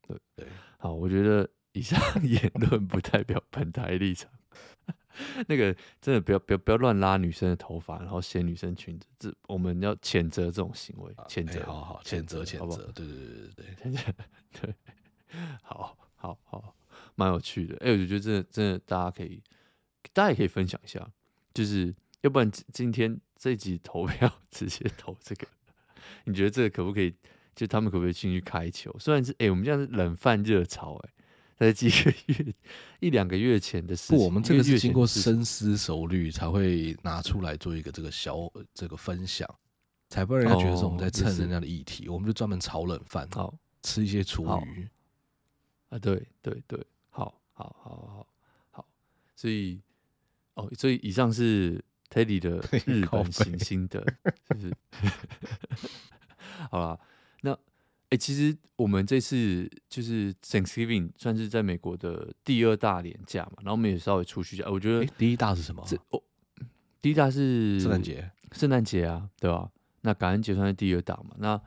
[0.08, 4.32] 对对，好，我觉得以上 言论不代表本台立场。
[5.48, 14.16] 那个真的不要不要不要乱拉女生的头发，然后掀女生裙子，这我们要谴责这种行为，谴责，好好谴责谴责，对对对对对
[14.60, 14.76] 对，
[15.62, 16.76] 好好好，
[17.14, 17.78] 蛮有趣的。
[17.82, 19.40] 哎，我就觉得真的真的，大家可以
[20.14, 21.08] 大家也可以分享一下，
[21.54, 25.48] 就是要不然今天这集投票直接投这个，
[26.26, 27.16] 你觉得这个可不可以？
[27.56, 28.92] 就他们可不可以进去开球？
[28.98, 31.10] 虽然是哎，我们这样是冷饭热炒，哎。
[31.56, 32.54] 在几个月、
[33.00, 39.48] 一两个月前的事情，不，我们这个是经过深思熟虑才会拿出来做一个这个小这个分享，
[40.10, 42.10] 才不让人家觉得说我们在蹭人家的议题。
[42.10, 44.88] 我们就专门炒冷饭，好吃一些厨余
[45.90, 48.28] 啊，对对对，好好好好
[48.72, 48.86] 好，
[49.36, 49.80] 所以
[50.56, 54.04] 哦，所以以上是 Teddy 的 日本行星的，
[54.48, 54.74] 是不是？
[56.70, 57.00] 好了，
[57.42, 57.58] 那。
[58.14, 64.70] 哎、欸，其实我们这次就是 Thanksgiving 算是在美国的第二大年假嘛，然后我们也稍微出去一下。
[64.70, 65.84] 我觉得、欸、第一大是什么？
[66.12, 66.22] 哦，
[67.02, 69.72] 第一大是圣诞节，圣诞节啊，对吧？
[70.02, 71.36] 那感恩节算是第二大嘛。
[71.40, 71.60] 那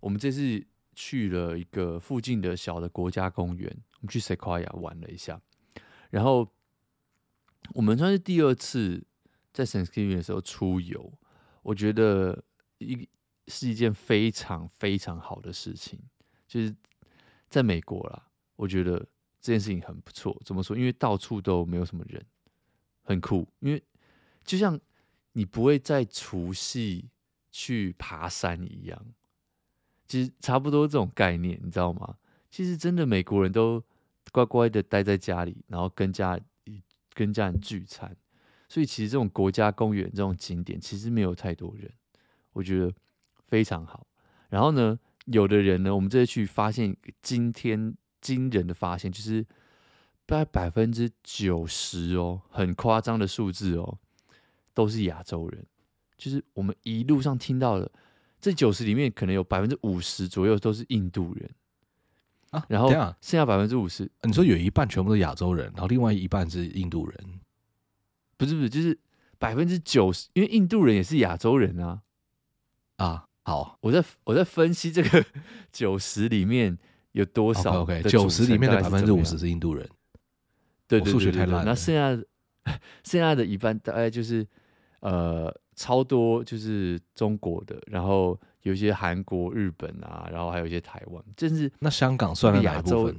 [0.00, 5.40] 我们这次去了一个附近的小的国家公园，我们去 Sequoia 玩了一下。
[6.10, 6.52] 然后
[7.72, 9.06] 我们算是第二次
[9.52, 11.12] 在 Thanksgiving 的时候出游，
[11.62, 12.42] 我觉得
[12.78, 13.08] 一。
[13.48, 15.98] 是一件非常非常好的事情，
[16.48, 16.74] 就是
[17.50, 18.26] 在美国啦，
[18.56, 18.98] 我觉得
[19.40, 20.40] 这件事情很不错。
[20.44, 20.74] 怎么说？
[20.74, 22.24] 因为到处都没有什么人，
[23.02, 23.46] 很酷。
[23.60, 23.82] 因为
[24.44, 24.80] 就像
[25.32, 27.10] 你不会在除夕
[27.50, 29.06] 去爬山一样，
[30.08, 32.16] 其实差不多这种概念，你知道吗？
[32.50, 33.84] 其实真的美国人都
[34.32, 36.40] 乖乖的待在家里，然后跟家
[37.12, 38.16] 跟家人聚餐，
[38.70, 41.92] 所以其实这种国家公园这种景点其实没有太多人，
[42.54, 42.90] 我觉得。
[43.46, 44.06] 非常好，
[44.48, 49.44] 然后呢，有的人呢，我们这次去发现今天惊人的发现，就是
[50.26, 53.98] 大概百分之九十哦，很夸张的数字哦，
[54.72, 55.66] 都是亚洲人。
[56.16, 57.90] 就是我们一路上听到的
[58.40, 61.50] 这九十里面，可能有百分之五十左右都是印度人
[62.50, 67.40] 啊，然后剩下百分之五十，你说有一半全部都是亚洲人，然后另外一半是印度人，
[68.36, 68.98] 不是不是，就是
[69.38, 72.02] 百分之九十，因为印度人也是亚洲人啊
[72.96, 73.28] 啊。
[73.44, 75.24] 好，我在我在分析这个
[75.70, 76.76] 九十里面
[77.12, 79.86] 有多少？OK，九十里面的百分之五十是印度人。
[80.88, 81.64] 对对对，数学太烂。
[81.64, 82.24] 那剩下
[83.04, 84.46] 剩下的一半大概就是
[85.00, 91.22] 呃超多就是中国的，然后有一些韩国、日本啊，然后还有一些台湾。
[91.36, 93.12] 就是那香港算亚洲？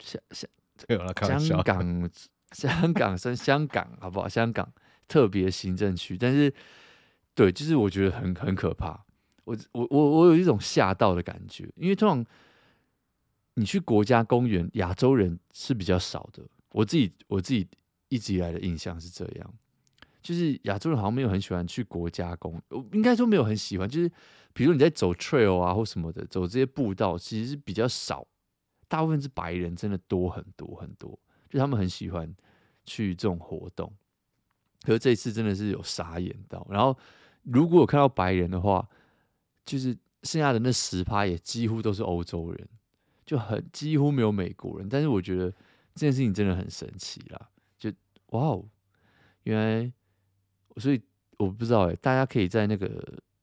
[0.00, 0.48] 香香
[1.40, 2.10] 香港
[2.52, 4.28] 香港算香港好不好？
[4.28, 4.70] 香港
[5.06, 6.52] 特别行政区，但是。
[7.38, 9.00] 对，就是我觉得很很可怕，
[9.44, 12.26] 我我我我有一种吓到的感觉，因为通常
[13.54, 16.42] 你去国家公园，亚洲人是比较少的。
[16.72, 17.68] 我自己我自己
[18.08, 19.54] 一直以来的印象是这样，
[20.20, 23.88] 就是亚洲人好像没有很喜欢去国家公园，应该说没有很喜欢。
[23.88, 24.10] 就是
[24.52, 28.26] 比如你在走 trail 啊或什么的，走这些步道，其实是比较少，
[28.88, 31.16] 大部分是白人，真的多很多很多，
[31.48, 32.34] 就他们很喜欢
[32.84, 33.94] 去这种活动。
[34.82, 36.98] 可是这一次真的是有傻眼到，然后。
[37.52, 38.86] 如果我看到白人的话，
[39.64, 42.68] 就是剩下的那十趴也几乎都是欧洲人，
[43.24, 44.88] 就很几乎没有美国人。
[44.88, 45.50] 但是我觉得
[45.94, 47.90] 这件事情真的很神奇啦，就
[48.28, 48.64] 哇哦，
[49.44, 49.92] 原来，
[50.76, 51.00] 所以
[51.38, 52.86] 我不知道哎、欸，大家可以在那个，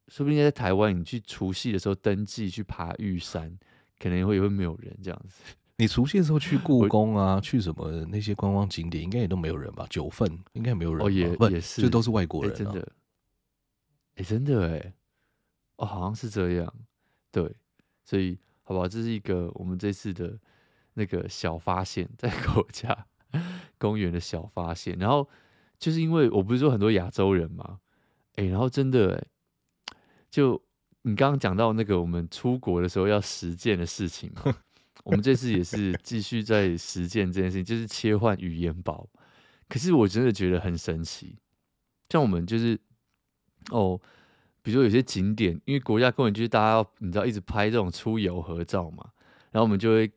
[0.08, 3.58] 说不定在台湾，你去除夕的时候登记去爬玉山，
[3.98, 5.42] 可能会也会没有人这样子。
[5.78, 9.86] 你除夕的时候去故宫啊， 去什么那些观光景点，应该也都没有人吧？
[9.90, 12.88] 九份应该没有人，哦也也是，这都是外国人、啊欸，真的。
[14.16, 14.94] 哎、欸，真的哎，
[15.76, 16.74] 哦，好像是这样，
[17.32, 17.54] 对，
[18.06, 20.40] 所以好吧，这是一个我们这次的
[20.94, 23.08] 那个小发现，在国家
[23.78, 24.98] 公园的小发现。
[24.98, 25.30] 然后
[25.78, 27.80] 就是因为我不是说很多亚洲人嘛，
[28.36, 29.28] 哎、欸，然后真的哎，
[30.30, 30.64] 就
[31.02, 34.56] 你刚刚讲到那个我们出国的时候要实践的事情嘛，
[35.04, 39.10] 我们这次也是 继续在实践这件事情，就是切换语言宝。
[39.68, 41.38] 可是我真的觉得很神奇，
[42.10, 42.80] 像我们就是。
[43.72, 44.00] 哦，
[44.62, 49.12] 比如说有些景点，因为国家公园就是大家要你知道一直拍这种出游合照嘛，
[49.52, 50.08] 然后我们就会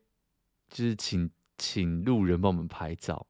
[0.69, 3.25] 就是请请路人帮我们拍照。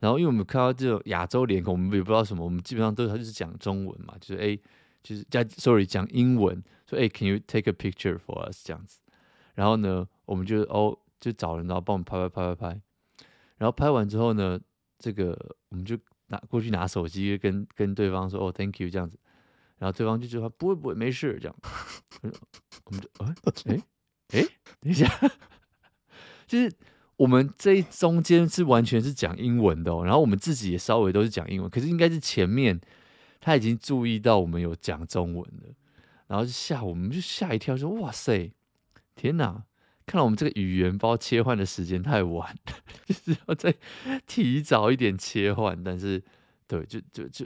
[0.00, 4.58] 然后因为我们看到这种亚洲脸孔，我们也不知道什么，我们基本上都是他就是讲中文嘛，就是哎，
[5.00, 8.98] 就是加 sorry 讲英文，说哎，can you take a picture for us 这样子。
[9.54, 12.80] 然后呢，我们就哦就找人，然后帮我们拍拍拍拍拍。
[13.58, 14.58] 然后拍完之后呢，
[14.98, 15.38] 这个
[15.68, 19.16] 我们就拿过去拿手机跟跟对方说哦，thank you 这样子。
[19.82, 21.56] 然后对方就说不会不会没事这样，
[22.84, 23.82] 我们就哎哎
[24.28, 25.12] 哎，等一下，
[26.46, 26.72] 就是
[27.16, 32.80] 我们这一中间是完全是讲英文的哦，然后我们自己也稍微都是讲英文，可是应该是前面
[33.40, 35.74] 他已经注意到我们有讲中文了，
[36.28, 38.52] 然后就吓我们就吓一跳，说哇塞，
[39.16, 39.64] 天哪，
[40.06, 42.56] 看来我们这个语言包切换的时间太晚，
[43.04, 43.74] 就是要再
[44.28, 46.22] 提早一点切换，但是
[46.68, 47.44] 对，就就就。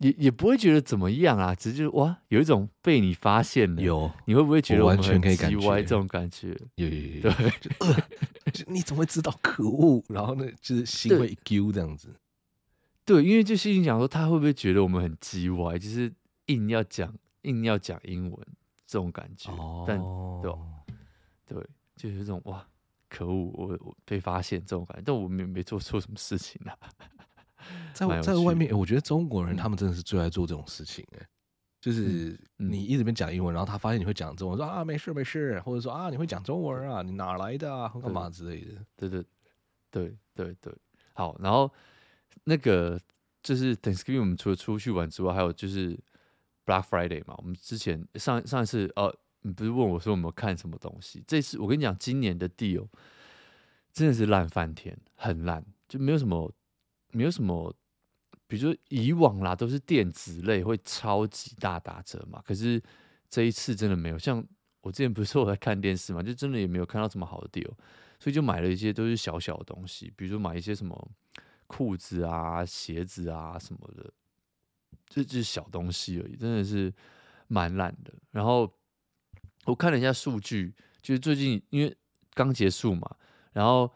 [0.00, 3.82] 也也不会觉得怎么样啊，只是就是哇，有一种被你发现了。
[3.82, 6.48] 有，你会不会觉得我完全可以感觉这种感觉？
[6.76, 9.30] 有有有，对，就你怎么会知道？
[9.42, 10.02] 可恶！
[10.08, 12.14] 然后呢，就是心会揪这样子。
[13.04, 15.78] 对，因为就心里想说，他会不会觉得我们很叽歪？
[15.78, 16.10] 就是
[16.46, 18.46] 硬要讲，硬要讲英文
[18.86, 19.52] 这种感觉。
[19.52, 19.98] 哦，但
[20.40, 20.50] 对
[21.46, 22.66] 对，就是这种哇，
[23.10, 23.50] 可恶！
[23.52, 26.72] 我我被发现这种感觉，但我没没做错什么事情啊。
[27.92, 31.26] 在在外面，我觉得中国人他们真的是最爱做这种事情哎，
[31.80, 38.84] 就是你一直边讲英文，然后他发现你会讲中文，说啊没事没事，或者说啊你会讲中文啊，你哪来的啊，干嘛之类的。
[38.96, 39.24] 对对
[39.90, 40.74] 对对对，
[41.14, 41.70] 好，然后
[42.44, 43.00] 那个
[43.42, 45.98] 就是 Thanksgiving，我们除了出去玩之外，还有就是
[46.66, 47.34] Black Friday 嘛。
[47.38, 51.24] 我们之前上上一次呃，你不是问我说有没有看什么东西？
[51.26, 52.86] 这次我跟你讲，今年的 deal
[53.92, 56.52] 真的是烂翻天，很烂，就没有什么。
[57.12, 57.74] 没有什么，
[58.46, 62.42] 比如说以往啦，都是电子类会超级大打折嘛。
[62.46, 62.82] 可是
[63.28, 64.44] 这一次真的没有，像
[64.80, 67.72] 我之前不是我在看电视嘛，就真的也没有看到什么好的 deal，
[68.18, 71.10] 所以就买了一些都是小小的东西，比如说买一些什么
[71.66, 74.12] 裤子啊、鞋子啊什么的，
[75.08, 76.92] 这就是小东西而已，真的是
[77.48, 78.12] 蛮烂的。
[78.30, 78.72] 然后
[79.64, 81.96] 我看了一下数据，就是最近因为
[82.34, 83.16] 刚结束嘛，
[83.52, 83.92] 然后。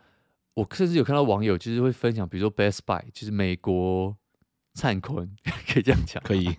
[0.55, 4.17] 我甚至有看到网友就是会分享，比如说 Best Buy，就是美国
[4.73, 5.35] 灿坤，
[5.69, 6.57] 可以这样讲，可以。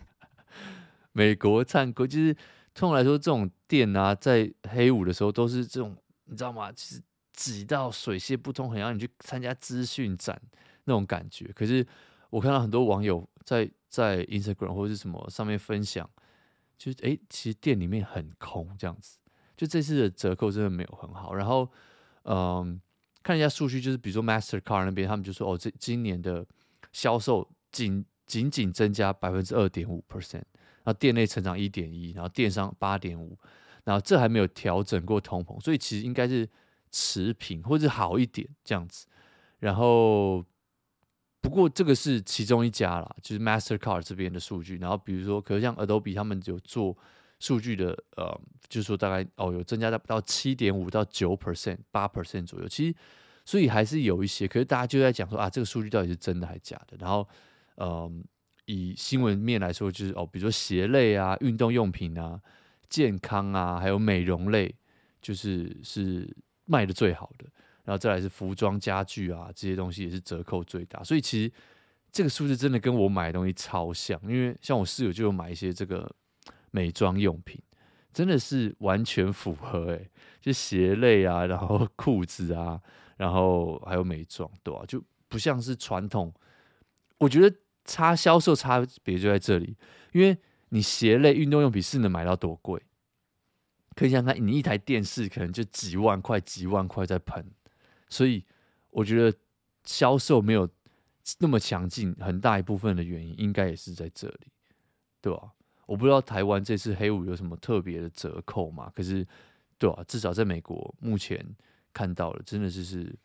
[1.13, 2.33] 美国灿坤就是
[2.73, 6.69] 通常来说，这种店啊，在黑五的时候都是这种，你知道吗？
[6.73, 10.41] 其实挤到水泄不通，很让你去参加资讯展
[10.83, 11.45] 那种感觉。
[11.55, 11.85] 可是
[12.29, 16.09] 我看到很多网友在在 Instagram 或者是什么上面分享，
[16.77, 19.19] 就是哎，其实店里面很空这样子。
[19.55, 21.33] 就这次的折扣真的没有很好。
[21.33, 21.71] 然后，
[22.23, 22.81] 嗯。
[23.25, 26.45] 看一下数据，就是比如说 Mastercard 那边，他们就说哦，这今年的
[26.91, 30.43] 销售仅仅仅增加百分之二点五 percent，
[30.83, 33.35] 然后店内成长一点一，然后电商八点五，
[33.83, 36.47] 然后这还没有调整过通膨，所以其实应该是
[36.91, 39.07] 持平或者好一点这样子。
[39.57, 40.45] 然后
[41.41, 44.77] 不过这个是其中一家啦，就是 Mastercard 这边的数据。
[44.77, 46.95] 然后比如说，可是像 Adobe 他们有做。
[47.39, 52.67] 数据的呃，就是说大概哦，有增加到到七点五到九 percent、八 percent 左右。
[52.67, 52.95] 其实，
[53.43, 56.95] 所以还是有一些，可是大家就在讲说啊，这个数据到底是真的还是假的？
[56.97, 57.27] 然后，
[57.75, 58.11] 嗯、呃，
[58.65, 62.39] 以新闻面来说，就是哦，比如说鞋类啊、运动用品啊、
[62.89, 64.73] 健康啊，还有美容类，
[65.21, 66.33] 就是是
[66.65, 67.45] 卖的最好的。
[67.83, 71.03] 然后再来是服装、家具啊这些东西也是折扣最大。
[71.03, 71.51] 所以其实
[72.11, 76.09] 这个数字真的跟我买的东西超像，因为像我室友就有买一些这个。
[76.75, 77.57] 美妆用品
[78.11, 80.09] 真的是完全符合哎、
[80.41, 82.81] 就鞋类啊，然后裤子啊，
[83.15, 86.33] 然后还有美妆，对吧、就不像是传统。
[87.19, 89.77] 我觉得差销售差别就在这里，
[90.11, 90.37] 因为
[90.69, 92.81] 你鞋类运动用品是能买到多贵？
[93.95, 97.45] 可以想想看，你一台电视可能就几万块、几万块在喷，
[98.09, 98.43] 所以
[98.89, 99.37] 我觉得
[99.85, 100.67] 销售没有
[101.39, 104.47] 那么强劲，很大一部分的原因应该也是在这里，
[105.21, 105.53] 对吧、
[105.85, 108.91] 我不知道台湾这次黑五有什么特别的折扣嘛？
[108.95, 109.25] 可是，
[109.77, 111.45] 对啊，至少在美国目前
[111.93, 113.15] 看到了，真的就是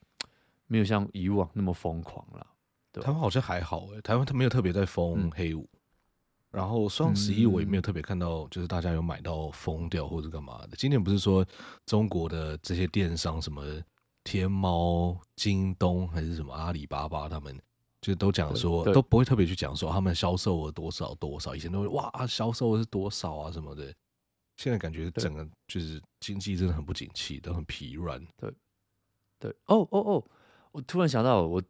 [0.66, 2.46] 没有像以往那么疯狂了。
[2.92, 5.78] 对，台湾好像还好诶，台湾它没有特别在封黑五，嗯、
[6.50, 10.76] 然后双十一我也没有特别看到，就是大家有买到疯掉或者干嘛的。
[10.76, 11.46] 今年不是说
[11.86, 13.64] 中国的这些电商什么
[14.22, 17.58] 天猫、京东还是什么阿里巴巴他们。
[18.00, 23.94] 就都讲说都不会特别去讲说他们销售额多少多少，以前都会哇销售额是多少啊什么的，
[24.56, 28.18] 现在感觉整个就是经济真的很不景气，都很疲软。
[28.36, 28.52] 对，
[29.38, 30.24] 对，哦哦哦，
[30.72, 31.62] 我突然想到，我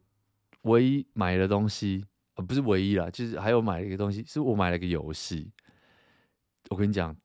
[0.63, 5.51] 唯一买的东西，呃，不是唯一啦，就是还有买了一个东西，是我买了一个游戏。
[6.69, 7.15] 我跟你讲，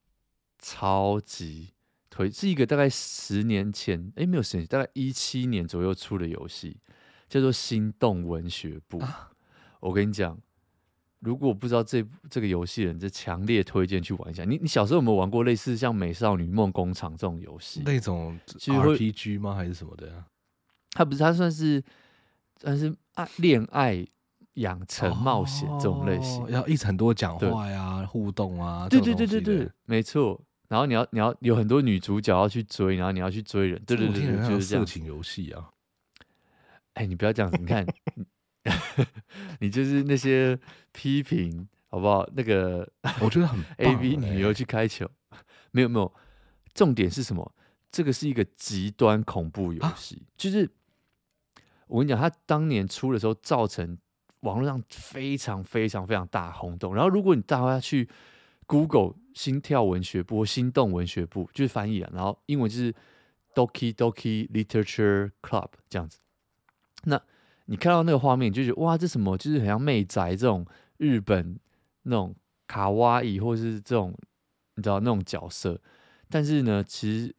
[0.58, 1.74] 超级
[2.10, 6.80] 推，是一个大概十年前，哎，没有十年，大概一七年左右出的游戏，
[7.28, 8.98] 叫做《心动文学部》。
[9.02, 9.30] 啊、
[9.80, 10.38] 我跟你讲，
[11.20, 14.44] 如果不知道这这个游戏的人，就强烈推荐去玩一下。
[14.44, 17.82] 你你小时候有没有玩过类似像《美少女梦工厂》这种游戏？
[17.84, 19.54] 那种 RPG 吗？
[19.54, 20.24] 还是什么的？
[20.92, 21.82] 它不是，它算是
[22.60, 24.06] 算是爱恋爱。
[24.56, 30.40] 养成冒险这种类型，哦、要一直很多讲话呀、对互动啊，对对对对对，没错。
[30.68, 35.68] 然后你要你要有很多女主角要去追，然后你要去追人，对对对，就是色情游戏啊。
[36.96, 37.87] 哎，你不要这样子，你看，
[39.61, 40.59] 你就是那些
[40.92, 42.28] 批评好不好？
[42.35, 42.87] 那个
[43.20, 45.09] 我觉得很 A B 女优去开球，
[45.70, 46.12] 没有没有，
[46.74, 47.54] 重点是什么？
[47.90, 50.70] 这个是一个极端恐怖游戏，啊、就是
[51.87, 53.96] 我跟你讲，他当年出的时候造成。
[54.40, 58.09] 网络上非常非常非常大轰动，然后如果你大家去
[58.66, 62.94] Google 心跳文学部、心动文学部，就是翻译啊，然后英文就是
[63.54, 66.18] Doki Doki Literature Club 这样子。
[67.06, 67.20] 那
[67.64, 69.36] 你看到那个画面，你就觉得哇，这什么？
[69.36, 70.64] 就是很像妹宅这种
[70.98, 71.58] 日本
[72.02, 72.34] 那种
[72.66, 74.16] 卡哇伊，或者是这种
[74.76, 75.80] 你知道那种角色。
[76.28, 77.34] 但是呢，其实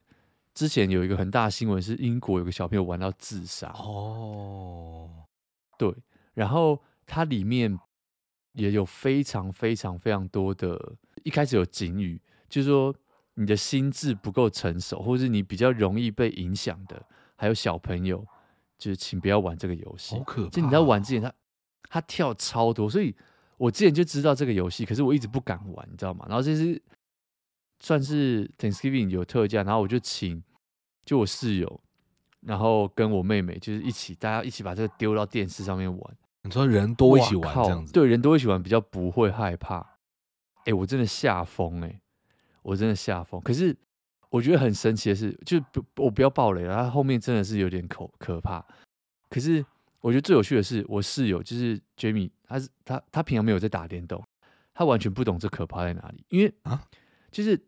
[0.53, 3.67] 之前有一个很大的新闻是英国有个小朋友玩到自杀。
[3.77, 5.09] 哦，
[5.77, 5.93] 对，
[6.33, 6.81] 然后。
[7.09, 7.79] 它里面
[8.51, 10.77] 也有非常非常非常多的，
[11.23, 12.93] 一开始有警语，就是说
[13.35, 17.01] 你的心智不够成熟，或是你比较容易被影响的，
[17.37, 18.27] 还有小朋友，
[18.77, 20.15] 就是请不要玩这个游戏。
[20.15, 20.49] 好可怕！
[20.49, 21.33] 就你在玩之前，他
[21.89, 23.15] 他跳超多，所以
[23.57, 26.25] 我之前就知道这个游戏，可是我一直不敢玩，你知道吗？
[26.27, 26.81] 然后这是
[27.79, 30.43] 算是 Thanksgiving 有特价，然后我就请
[31.05, 31.81] 就我室友，
[32.41, 36.17] 然后跟我妹妹，就是一起大家一起把这个丢到电视上面玩。
[36.43, 39.79] 你说人多一起玩这样子，对，人多一起玩比较不会害怕。
[40.59, 42.01] 哎、欸，我真的吓疯哎，
[42.61, 43.41] 我真的吓疯。
[43.41, 43.75] 可是
[44.29, 48.65] 我觉得很神奇的是，就不我不要暴雷了，他后面真的是有点可可怕。
[49.29, 49.65] 可是
[50.01, 54.23] 我觉得最有趣的是，我室友就是 Jamie，他是他他平常没有在打电动，
[54.73, 56.83] 他完全不懂这可怕在哪里，因为啊，
[57.31, 57.59] 就是。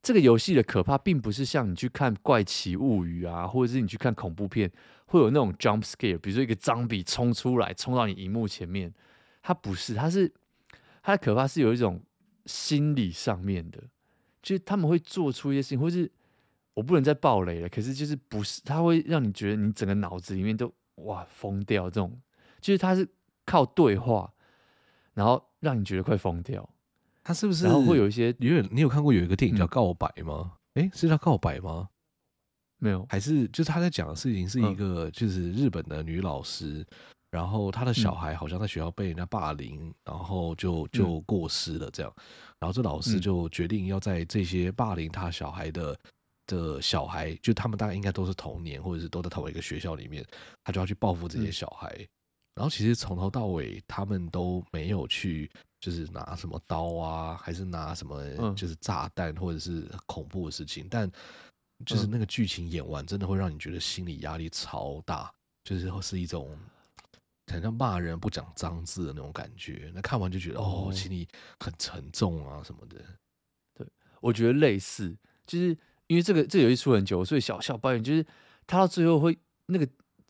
[0.00, 4.70] 这个游戏的可怕，并不是像你去看《怪奇物语》啊，或者是你去看恐怖片，
[5.06, 8.94] 会有那种 jump scare，比如说一个脏笔冲出来，冲到你荧幕前面。
[9.42, 10.32] 他不是，他是
[11.02, 12.00] 他的可怕是有一种
[12.46, 13.82] 心理上面的，
[14.42, 16.10] 就是他们会做出一些事情，或是
[16.74, 17.68] 我不能再爆雷了。
[17.68, 22.20] 可是就是不是，他会让你觉得你整个脑子里面都哇疯掉，这种
[22.60, 23.08] 就是他是
[23.44, 24.32] 靠对话，
[25.14, 26.68] 然后让你觉得快疯掉。
[27.22, 27.64] 他是不是？
[27.64, 30.54] 然后会有一些，因为你有看过有一个电影叫《告白》吗？
[30.74, 31.88] 哎、嗯，是叫《告白》吗？
[32.78, 36.86] 没有，还是就是他在讲的事情是一个就是日本的女老师，嗯、
[37.30, 42.12] 然后他的小孩好像在学校被人家霸凌，然后就就过世了这样。
[42.58, 45.98] 然后这老师就决定要在这些霸凌他小孩的
[46.46, 50.26] 的小孩，就他们大概应该都是童年或者是都在同一个学校里面，
[50.64, 51.88] 他就要去报复这些小孩。
[51.98, 52.08] 嗯、
[52.56, 55.50] 然后其实从头到尾他们都没有去。
[55.80, 61.12] 就是拿什么刀啊，还是拿什么就是炸弹或者是恐怖的事情，嗯、但
[61.86, 66.50] 就是那个剧情演完，真的会让你觉得心理压力超大，就是是一种
[67.48, 69.90] 好像骂人不讲脏字的那种感觉。
[69.94, 71.26] 那看完就觉得哦，心里
[71.60, 72.96] 很沉重啊什么的。
[73.74, 73.86] 对，
[74.20, 78.24] 我觉得类似，就是因为这个这游戏出很久，所以小小抱怨就是
[78.66, 79.88] 他到最后会那个，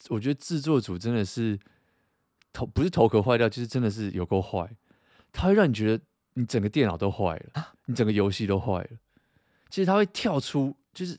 [0.08, 1.58] 我觉得制作组真的是
[2.52, 4.70] 头不是头壳坏掉，就是真的是有够坏。
[5.32, 6.04] 它会让你觉得
[6.34, 8.90] 你整个电脑都坏了，啊、你整个游戏都坏了。
[9.68, 11.18] 其实它会跳出，就是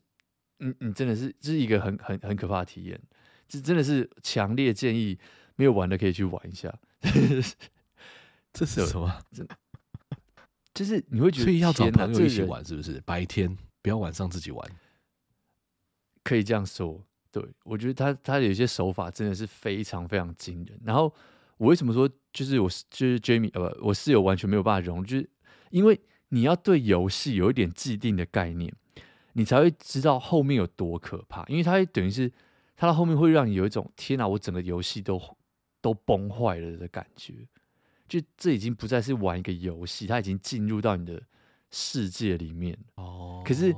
[0.57, 2.99] 你你真的是这、就是一个很很很可怕的体验。
[3.47, 5.17] 这真的是强烈建议
[5.60, 6.74] 没有玩的可以去玩一下。
[8.52, 9.13] 这是什么？
[10.74, 13.00] 就是你会觉得，所以要找朋友一起玩，是不是？
[13.06, 14.72] 白天不要晚上自己玩，
[16.24, 17.06] 可以这样说。
[17.32, 20.80] 对，我觉得他他有些手法真的是非常非常惊人。
[20.84, 21.13] 然后。
[21.60, 25.30] 我为什么说就是我就是 Jamie 呃不，我室友完全没有办法融入，就是
[25.72, 28.74] 因为你要对游戏有一点既定的概念，
[29.34, 31.43] 你才会知道后面有多可怕。
[31.48, 32.32] 因为它等于是
[32.78, 35.19] 他到后面会让你有一种天哪，我整个游戏都
[35.82, 37.34] 都崩坏了的感觉。
[38.08, 41.21] 就这已经不再是玩一个游戏，它已经进入到你的
[41.71, 42.77] 世界里面。
[42.96, 43.73] 哦，可是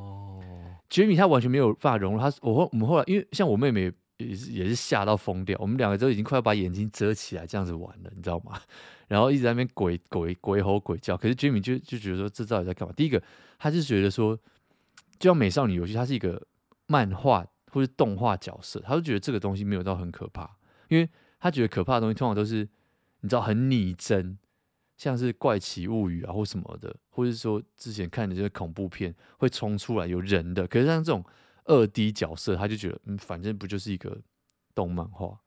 [0.90, 2.20] Jamie 他完全没有办法融入。
[2.20, 3.92] 他我后我们后来因为像我妹妹。
[4.18, 8.62] 也是也是吓到疯掉，我们两个都已经快要把眼睛遮起来这样子玩了，你知道吗？
[9.10, 11.18] 然后一直在那边鬼鬼鬼吼鬼叫。
[11.18, 12.94] 可是 Jimmy 就就觉得说，这到底在干嘛？
[12.96, 13.20] 第一个，
[13.58, 14.38] 他是觉得说，
[15.18, 16.40] 就像美少女游戏，它是一个
[16.86, 20.48] 漫画或是动画角色，他就觉得这个东西没有到很可怕，
[20.90, 21.10] 因为
[21.42, 22.66] 他觉得可怕的东西通常都是
[23.20, 24.38] 你知道很拟真，
[24.96, 31.26] 像是怪奇物语啊或什么的，或者说之前看的这些恐怖片会冲出来有人的，可是像这种
[31.66, 34.18] 二 D 角色，他就觉得嗯，反正不就是一个
[34.74, 35.40] 动漫画，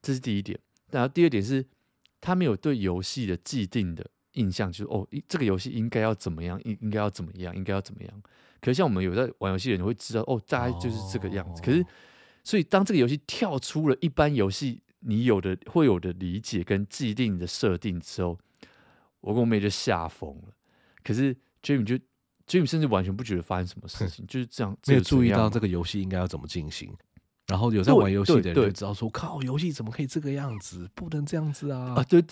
[0.00, 0.58] 这是第一点。
[0.90, 1.66] 然后第二点是，
[2.20, 8.22] 他没有对游戏的既定的印象，就是哦，这个游戏应该要怎么样，应应该要怎么样，应该要怎么样。
[8.60, 11.60] 可是像我们有在玩游戏的人会知道，哦，大概就是这个样子。
[11.62, 11.84] 可是，
[12.42, 18.38] 所以当这个游戏跳出了一般游戏你有的会有的理解跟既定的设定之后，
[19.20, 20.54] 我跟我妹就吓疯了。
[21.02, 21.96] 可是 Jim 就
[22.46, 26.92] Jim 甚至完全不觉得发生什么事情，就是这样，没有注意到这个游戏应该要怎么进行。
[27.46, 30.86] 然后有在玩游戏的人就知道说，靠，游戏怎么可以这个样子？
[30.94, 31.94] 不能这样子啊！
[31.96, 32.22] 啊，对，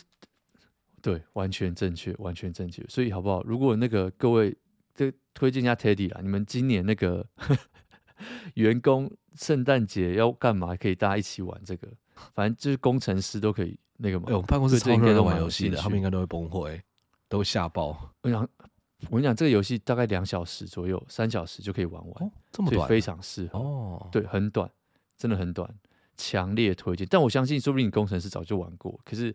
[1.00, 2.84] 对，完全正确，完全正确。
[2.86, 3.42] 所以好不好？
[3.44, 4.54] 如果那个各位，
[4.94, 7.26] 这推荐一下 Teddy 啦，你们今年那个
[8.56, 10.76] 员工圣诞节要干嘛？
[10.76, 11.88] 可以大家一起玩这个，
[12.34, 14.26] 反正就是工程师都可以那个嘛。
[14.28, 16.80] 哎，我们办公室超多人都玩游戏的，他们应该都会崩溃，
[17.28, 18.14] 都吓爆。
[18.22, 18.48] 我想，
[19.10, 24.08] 我跟你讲，这个游戏大概两小时左右，三小时就可以玩完，哦、这么短，非常适合哦。
[24.10, 24.70] 对，很短。
[25.18, 25.74] 真的很短，
[26.18, 27.06] 强烈推荐。
[27.10, 29.34] 但我相信，说不定你工程师早就玩过，可是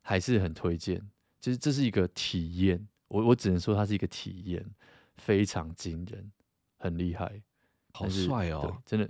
[0.00, 0.98] 还是很推荐。
[1.38, 4.64] 其实这是一个体验，我我只能说它是一个体验，
[5.18, 6.32] 非常惊人，
[6.78, 7.42] 很厉害，
[7.92, 8.74] 好帅哦！
[8.86, 9.06] 真的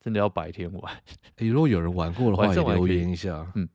[0.00, 0.94] 真的要白天玩。
[1.36, 3.50] 欸，如果有人玩过的话，也留言一下。
[3.54, 3.68] 嗯，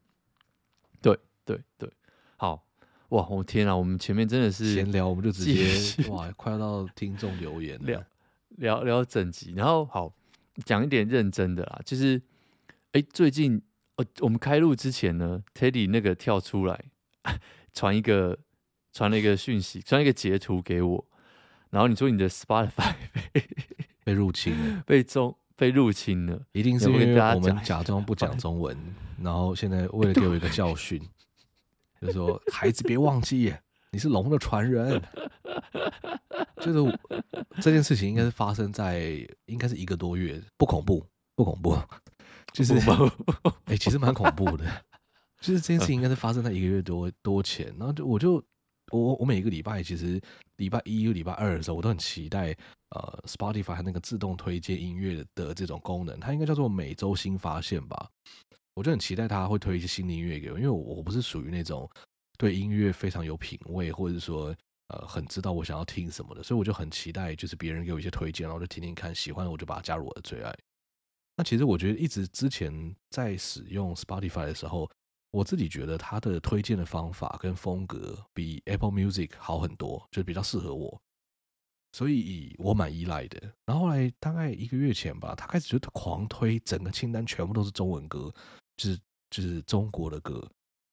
[1.02, 1.90] 对对对，
[2.38, 2.66] 好
[3.10, 3.28] 哇！
[3.28, 8.04] 我天啊，我们前面真的是闲聊，我们就直接 哇，快要到听众留言了，聊
[8.50, 10.14] 聊聊整集，然后好。
[10.66, 12.16] 讲一点认真的啦，就是，
[12.92, 13.60] 哎、欸，最近
[13.96, 16.80] 呃，我们开录之前呢，Teddy 那个跳出来
[17.74, 18.38] 传一个
[18.92, 21.08] 传了一个讯息，传一个截图给我，
[21.72, 22.94] 然后你说你的 Spotify
[23.32, 23.44] 被
[24.04, 28.78] 被入侵了， 被中被入侵了，一定是因为我们假装不讲中文，
[29.22, 31.00] 然后现在为 了给我一个教训，
[32.02, 33.54] 就是说孩子别忘记
[33.92, 35.02] 你是龙的传人。
[36.62, 37.00] 就是
[37.62, 41.78] 这件事情应该是发生在应该是一个多月，不恐怖，不恐怖，
[42.54, 42.74] 就是
[43.66, 44.66] 哎、欸，其实蛮恐怖的。
[45.42, 48.42] 就是这件事情应该是发生在一个月多多前，然后就我就
[48.92, 50.22] 我我每一个礼拜其实
[50.56, 52.56] 礼拜一、礼拜二的时候，我都很期待
[52.94, 58.10] 呃 Spotify 那个自动推荐音乐的这种功能，它应该叫做每周新发现吧。
[58.74, 61.90] 我就很期待它会推一些新的音乐给我，因为我不是属于那种
[62.38, 64.56] 对音乐非常有品味，或者说。
[64.90, 70.54] 呃，很知道我想要听什么的，所以我就很期待，就是别人给我一些推荐，然后就听听看，喜欢我就把它加入我的最爱。
[71.38, 74.88] 那其实我觉得，一直之前在使用 Spotify 的时候，
[75.32, 81.02] 我自己觉得它的推荐的方法跟风格比 Apple Music 好很多，就比较适合我，
[81.94, 83.42] 所以我蛮依赖的。
[83.66, 88.30] 然后后来大概一个月前吧，他开始就狂推，整个清单全部都是中文歌，
[88.76, 90.46] 就是就是中国的歌。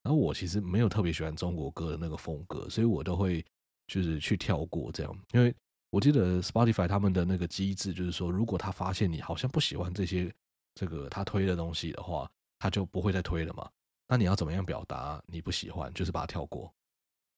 [0.05, 3.45] 然后我其实没有特别喜欢中国歌的那个风格，所以我都会。
[3.93, 5.53] 就是去跳过这样，因为
[5.91, 10.33] 我记得 Spotify 他们的那个机制，就是说，如果他发现你好像不喜欢这些
[10.77, 12.31] 这个他推的东西的话，
[12.61, 13.69] 他就不会再推了嘛。
[14.07, 15.93] 那你要怎么样表达你不喜欢？
[15.93, 16.73] 就是把它跳过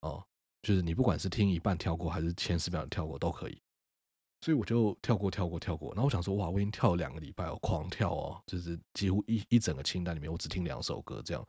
[0.02, 0.22] 哦，
[0.62, 3.60] 就是你不管是听一半跳过，还是前十秒跳过都可以。
[4.40, 5.92] 所以我就跳过，跳过，跳过。
[5.94, 11.46] 然后我想说，哇，我已经跳了两个礼拜，哦狂跳哦，就是几乎一一整个清单里面，我只听两首歌这样。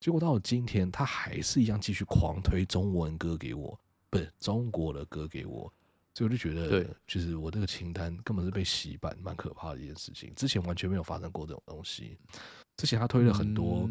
[0.00, 3.78] 结果到了今天，他还是一样继续狂推中文歌给我。
[4.10, 5.70] 不是中国的歌给我，
[6.14, 10.34] 所以我就觉得，对，就是我这个清单根本是被洗版，蛮可怕的一件事情。
[10.34, 12.16] 之前完全没有发生过这种东西。
[12.78, 13.86] 之前他推了很多，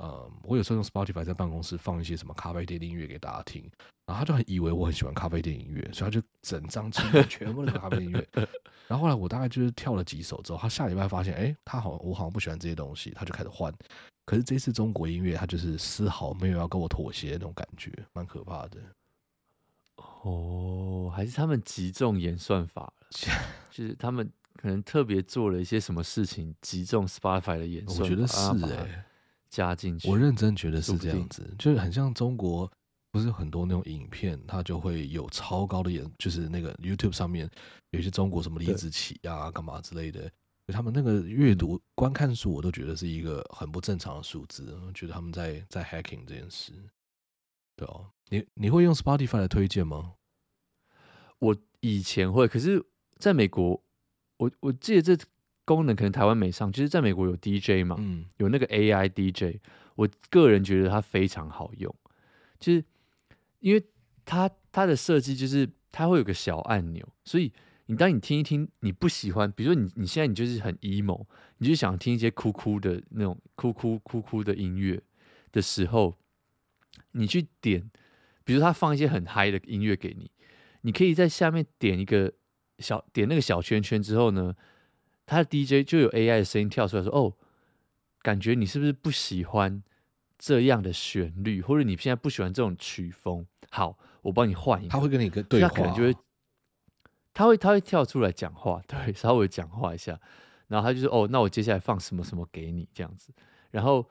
[0.00, 3.62] 嗯，呃，我有时候用 Spotify 在办公室放一些什么咖啡店的音乐给大家听，
[4.06, 8.28] 然后他就很以为我很喜欢咖啡店音乐，所以他就整张清单全部都是咖啡店音乐。
[8.88, 13.72] 然后后来我大概就是跳了几首之后，他下礼拜发现，哎，他好，我好像不喜欢这些东西，他就开始换。
[14.24, 18.78] 可是这次中国音乐，他就是丝毫没有要跟我妥协的那种感觉，蛮可怕的。
[20.22, 23.06] 哦，还是他们集中演算法了，
[23.70, 28.04] 就是他们可能特别做了一些什么事情，集中 Spotify 的演算法。
[28.04, 29.04] 我觉得是哎、欸，
[29.50, 30.08] 加进去。
[30.08, 32.70] 我认真觉得是这样子，就是很像中国，
[33.10, 37.50] 不是很多那种影片，它就会有超高的演，就是那个 YouTube 上面
[37.90, 40.30] 有些中国什么李子柒啊，干嘛之类的，
[40.66, 46.72] 就他们那个阅读观看数，我都觉得是一个很不正常的数字，我觉得他们在在 hacking 这件事。
[47.76, 50.14] 对哦，你你会用 Spotify 来推荐吗？
[51.38, 52.84] 我以前会，可是
[53.16, 53.82] 在美国，
[54.36, 55.16] 我我记得这
[55.76, 59.60] 功能可能台湾没上，就是在美国有 DJ 嘛，嗯，有那个 AI DJ，
[59.94, 61.94] 我个人觉得它非常好用，
[62.58, 62.84] 就是
[63.60, 63.84] 因为
[64.24, 67.52] 它它的设计就是它会有个小按钮，所以
[67.86, 71.24] 你当你听一听你不喜欢，比如说你你现在你就是很 emo，
[71.58, 75.00] 你就想听一些哭哭的那种哭哭哭哭的音乐
[75.52, 76.16] 的时候。
[77.12, 77.90] 你去点
[78.44, 80.30] 比如他放一些很嗨的音乐给你，
[80.82, 82.32] 你可以在下面点一个
[82.78, 84.54] 小点那个小圈圈之后呢，
[85.30, 87.32] 他的 DJ 就有 AI 的声音跳出来说：“哦，
[88.20, 89.82] 感觉你是不是不喜欢
[90.36, 93.46] 这样的旋律，或者你现在不喜欢这种曲风？
[93.70, 96.14] 好，我帮你换一个。”他会跟你一个对话，他可能就会，
[97.32, 100.18] 他会他会跳出来讲话，对，稍微讲话一下，
[100.66, 103.32] 然后他就说：“哦，那我接下来放什么什么给你这样子。”
[103.70, 104.04] 然后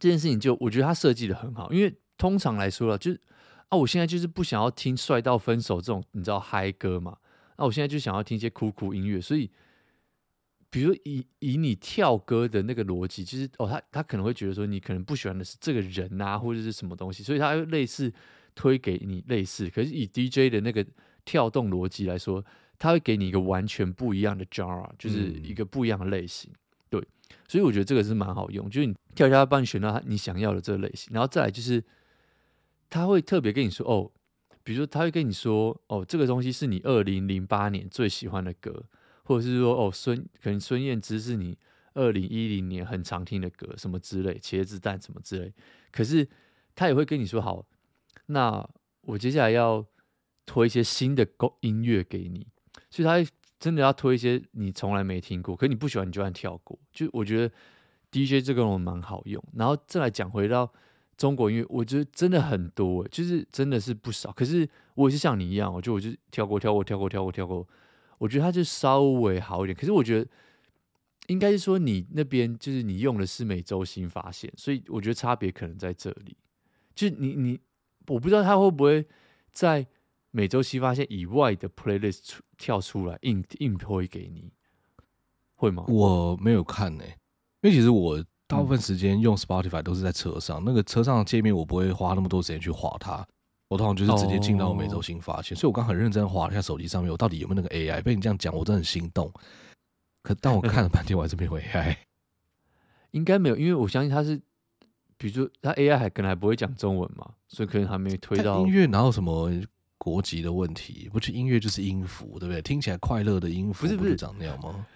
[0.00, 1.94] 这件事情就我觉得他设计的很好，因为。
[2.18, 3.20] 通常来说了，就是
[3.68, 7.16] 啊，我现在就是不想要听帅到分手这种你知道嗨歌嘛。
[7.56, 9.50] 那、啊、我现在就想要听一些酷酷音乐，所以，
[10.72, 18.10] 比如以以你跳歌的那个逻辑，就是哦，他他可能会觉得说你可能不喜欢的是这个人啊，或者是什么东西，所以他会类似
[18.54, 19.68] 推给你类似。
[19.68, 20.84] 可是以 DJ 的那个
[21.26, 22.42] 跳动逻辑来说，
[22.78, 26.50] 他会给你一个完全不一样的 genre，就是一个不一样的类型。
[26.50, 26.56] 嗯、
[26.90, 27.08] 对，
[27.46, 31.84] 所以我觉得这个是蛮好用，就是你跳一下，他帮你选到你想要的这个类型，然后再来就是。
[32.94, 34.12] 他会特别跟你说哦，
[34.62, 38.84] 比如说他会跟你说哦，这个东西是你二零零八年最喜欢的歌，
[39.24, 41.56] 或者是说哦孙可能孙燕姿是你
[41.94, 45.52] 二零一零年很常听的歌，什么之类，茄子蛋什么之类。
[45.90, 46.28] 可是
[46.74, 47.66] 他也会跟你说好，
[48.26, 48.68] 那
[49.02, 49.84] 我接下来要
[50.46, 52.46] 推一些新的歌音乐给你，
[52.90, 56.78] 所以他真的要推一些你从来没听过，可是你不喜欢你就按跳过。
[56.92, 57.54] 就我觉得
[58.10, 60.72] DJ 这个人蛮好用，然后再来讲回到。
[61.14, 64.32] 中国音乐，我觉得真的很多，就是真的是不少。
[64.32, 67.68] 可是我也是像你一样，我就我就跳过、跳过、跳过、跳过、跳过。
[68.22, 69.76] 我觉得它就稍微好一点。
[69.76, 70.30] 可是我觉得
[71.26, 76.36] 应该是说你那边就是你用的是每周新发现，所以我觉得差别可能在这里。
[76.94, 77.58] 就是你你，
[78.06, 79.04] 我不知道它会不会
[79.50, 79.86] 在
[80.30, 84.52] 每周新发现以外的 playlist 出跳出来硬硬推给你，
[85.56, 85.84] 会吗？
[85.88, 87.18] 我没有看呢、欸，
[87.62, 88.24] 因为其实我。
[88.44, 93.26] 大部分时间用 Spotify 都是在车上，那个车上的界面我不会花那么多时间去划它，
[93.72, 95.56] 我通常就是直接进到每周新发现。
[95.56, 98.02] 所以我刚很认真划了一下手机上面，我到底有没有那个 AI？
[98.02, 99.32] 被你这样讲，我真的很心动。
[100.22, 101.96] 可但我看了半天，我还是没有 AI。
[103.12, 104.40] 应该没有，因为我相信他是，
[105.16, 108.60] 比如说他 AI 还可能还不会讲中文嘛，所以可能还没推到。
[108.60, 109.50] 音乐哪有什么
[109.98, 111.08] 国籍的问题？
[111.12, 112.60] 不是音乐就是音符，对不对？
[112.60, 114.86] 听起来快乐的音符不是不是长那样吗？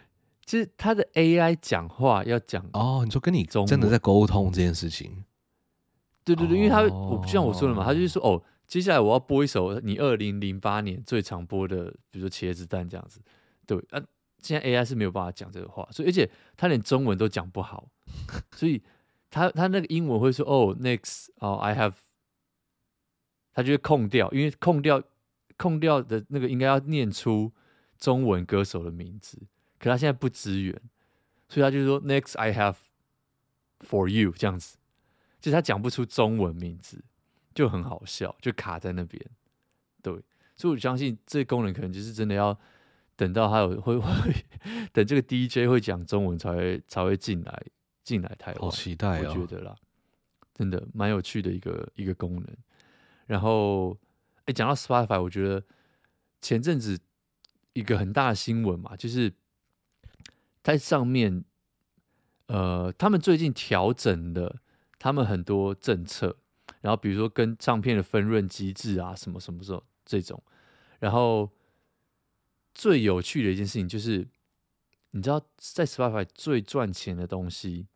[0.45, 5.25] 就是他的 AI 讲话要讲哦，你说跟你真的在沟通这件事情，
[6.25, 13.21] 对对对，因为他我就像我说的嘛，他就是说哦，接下来我要播一首你二零零八年最常播的，比如说茄子蛋这样子，
[13.67, 14.03] 对啊，
[14.41, 17.89] 现在 AI 是没有办法讲这个话，所以而且他连中文都讲不好，
[18.57, 18.83] 所以
[19.31, 21.95] 他他那个英文会说哦，next 哦，I have，
[23.53, 25.03] 他就会空掉，因为空掉
[25.57, 27.53] 空掉的那个应该要念出
[27.99, 29.39] 中文歌手的名字。
[29.79, 30.75] 可他现在不支援，
[31.49, 32.77] 所以他就说 “Next I have
[33.81, 34.79] for you” 这样子，
[35.39, 37.05] 就是他讲不出中文名字，
[37.57, 39.21] 就很好笑，就卡在那边。
[40.01, 40.13] 对，
[40.57, 42.57] 所以我相信这个功能可能就是真的要
[43.17, 44.47] 等到他有会 会
[44.93, 47.63] 等这个 DJ 会讲中文才会才会进来
[48.05, 48.61] 进来台湾。
[48.61, 49.29] 好期待啊！
[49.29, 49.75] 我觉得啦，
[50.55, 52.47] 真的蛮有趣的一个一个功能。
[53.27, 53.99] 然后，
[54.45, 55.65] 哎，讲到 Spotify，我觉得
[56.41, 57.01] 前阵子
[57.73, 59.33] 一个很大的新闻嘛，就是。
[60.63, 61.45] 在上面，
[62.49, 64.57] 呃，他们最近调整了
[64.99, 66.39] 他们很多政策，
[66.81, 70.43] 然后比如说跟唱片的分润机制啊，什么什么时候这种，
[70.99, 71.51] 然后
[72.75, 74.29] 最有趣的一件事情就是，
[75.13, 77.87] 你知道在 Spotify 最赚钱的东西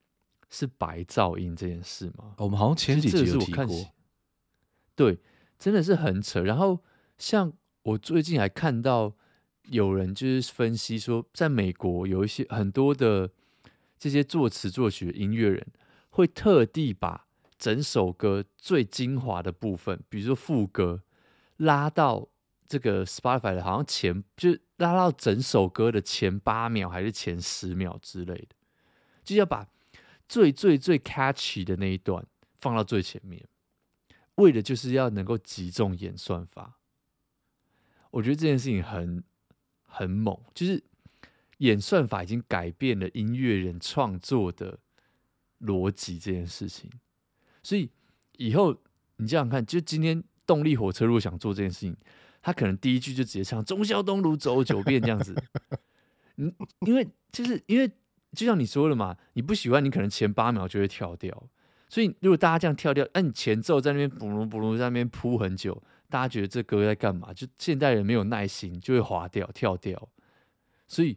[0.49, 2.35] 是白噪音这件事吗？
[2.39, 3.93] 我们好像前几集有提过，
[4.95, 5.19] 对，
[5.59, 6.43] 真的是很扯。
[6.43, 6.81] 然后
[7.19, 7.53] 像
[7.83, 9.17] 我最近还看到。
[9.69, 13.31] 有人就是分析说，在美国有一些很多的
[13.97, 15.65] 这些作词作曲的音乐人，
[16.09, 17.29] 会特地把
[17.61, 21.05] 整首歌最精华的部分，比如说副歌，
[21.59, 22.29] 拉到
[22.67, 28.57] 这个 Spotify 的，好像前就拉到整首歌的前八秒还是前十秒之类的，
[29.23, 29.69] 就要把
[30.27, 32.27] 最最最 catchy 的那一段
[32.59, 33.47] 放到最前面，
[34.37, 36.81] 为的就是要能够集中演算法。
[38.11, 39.23] 我觉得这件事情很。
[39.93, 40.81] 很猛，就是
[41.59, 44.79] 演算法已经改变了音乐人创作的
[45.59, 46.89] 逻辑这件事情，
[47.71, 47.89] 所以
[48.37, 48.77] 以后
[49.19, 51.97] 你想想看，就今天动力火车如果想做这件事情，
[52.43, 55.33] 他可能第一句就直接唱“忠孝东路走九遍”这样子。
[56.39, 56.53] 嗯，
[56.85, 57.89] 因为就是因为
[58.33, 61.49] 就像你说的嘛，你不喜欢，你可能前八秒就会跳掉。
[61.89, 65.81] 所以如果大家这样跳掉，那你前奏在那边噗噜噗噜在那边铺很久。
[66.09, 67.33] 大家觉得这歌在干嘛？
[67.33, 70.09] 就现代人没有耐心，就会滑掉、跳掉。
[70.89, 71.17] 所以，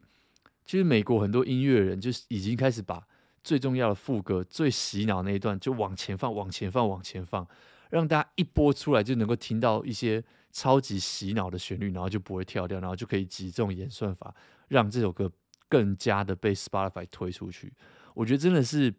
[0.67, 3.07] 其实美国很多音乐人就是已经开始把
[3.43, 7.47] 最重要的副歌、最洗脑那一段就往前放、往前放、往前放，
[7.89, 14.33] 让大家一播出来就能够听到一些超级洗脑的旋律，然后就不会跳掉，然后就可以集中演算法，
[14.69, 15.31] 让这首歌
[15.67, 17.73] 更加的被 Spotify 推出去。
[18.13, 18.91] 我觉得真的是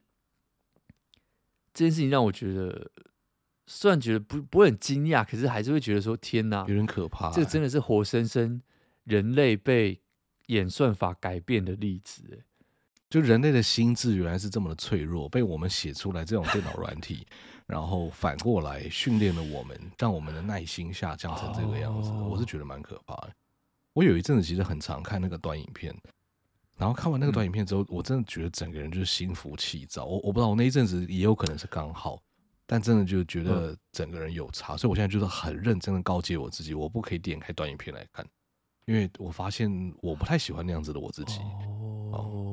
[1.73, 2.91] 这件事情让我觉得，
[3.67, 7.35] 虽然觉得不不会很惊讶，可是还是会觉得说天哪，有点可怕、欸。
[7.35, 8.61] 这真的是活生生
[9.05, 10.01] 人类被
[10.47, 12.45] 演算法改变的例子、欸，
[13.15, 17.25] 就人类的心智原来是这么的脆弱，被我们写出来这种电脑软体，
[17.65, 22.11] 然后反过来训练了我们，让我们的耐心下降成这个样子。
[22.11, 23.31] 我是觉得蛮可怕的。
[23.93, 25.95] 我有一阵子其实很常看那个短影片，
[26.77, 30.05] 然后看完那个短影片之后，我真的觉得整个人就是心浮气躁。
[30.05, 32.21] 我我不知道，我那一阵子也有可能是刚好，
[32.67, 38.27] 但真的就觉得整个人有差，所以我现在就是很认真的告诫我自己，我不可以点开短影片来看。
[38.87, 41.39] 因为我发现我不太喜欢那样子的我自己。
[42.13, 42.44] 哦，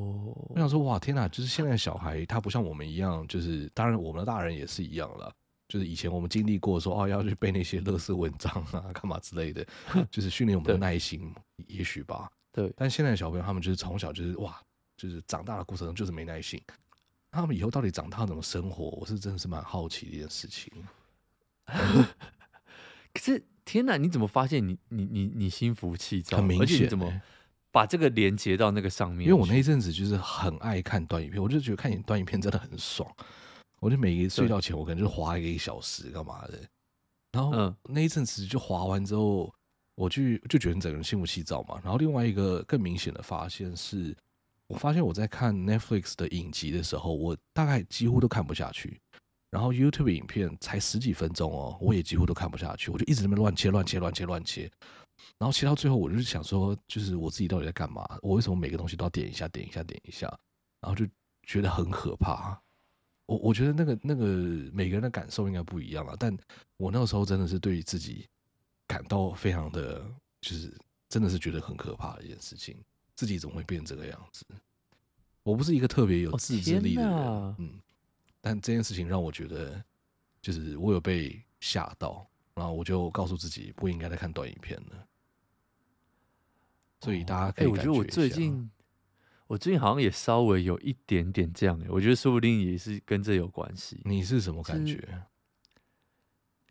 [0.53, 1.27] 我想说，哇，天哪！
[1.27, 5.33] 就是现在的小孩，他不像我们一样，就是当然我们的大人也是一样了。
[5.67, 9.65] 就是以前我们经历过说，哦，要去背那些垃圾文章啊，干嘛之类的，
[10.11, 11.33] 就是训练我们的耐心，
[11.67, 12.29] 也许吧。
[12.51, 12.71] 对。
[12.75, 14.61] 但现在的小朋友，他们就是从小就是哇，
[14.97, 16.61] 就是长大的过程中就是没耐心。
[17.31, 18.85] 他们以后到底长大怎么生活？
[18.99, 20.71] 我是真的是蛮好奇的一件事情。
[23.13, 23.43] 可是。
[23.63, 23.95] 天哪！
[23.95, 26.37] 你怎么发现你你你你心浮气躁？
[26.37, 27.21] 很明显，怎么
[27.71, 29.27] 把这个连接到那个上面？
[29.27, 33.09] 因为我那一阵子就是很爱看短影片，我就觉得看你短影片真的很爽。
[33.79, 36.59] 我就每一个睡觉前，我可能就划一个一小时干嘛的。
[37.31, 39.51] 然后那一阵子就划完之后，
[39.95, 41.79] 我就就觉得整个人心浮气躁嘛。
[41.83, 44.15] 然后另外一个更明显的发现是，
[44.67, 48.99] 我发现我在看 Netflix 的影集的时候，我大概几乎都看不下去。
[49.49, 54.71] 然后 YouTube 影片才十几分钟哦，我也几乎都看不下去，我就一直在那边乱切、乱切、乱切、乱切，
[55.37, 58.05] 然后切到最后，我就是想说，就是我自己到底在干嘛？
[58.21, 60.27] 我为什么每个东西都要点一下、点一下、点一下？
[60.79, 61.05] 然后就
[61.43, 62.59] 觉得很可怕。
[63.25, 64.25] 我我觉得那个那个
[64.73, 66.37] 每个人的感受应该不一样了，但
[66.77, 68.27] 我那个时候真的是对自己
[68.85, 70.03] 感到非常的，
[70.41, 70.73] 就是
[71.07, 72.75] 真的是觉得很可怕的一件事情，
[73.15, 74.45] 自己怎么会变这个样子？
[75.43, 77.79] 我不是一个特别有自制力的人，哦、嗯。
[78.41, 79.83] 但这件事情让我觉得，
[80.41, 85.07] 就是我有被吓到，然后我就告诉自己不应该再看短影片了。
[87.01, 88.71] 所以大家可以、哦欸，我觉得我最近，
[89.47, 93.99] 我最近好像也稍微有一点点这样，我觉得说不定也是跟这有关系。
[94.05, 95.25] 你是什么感觉？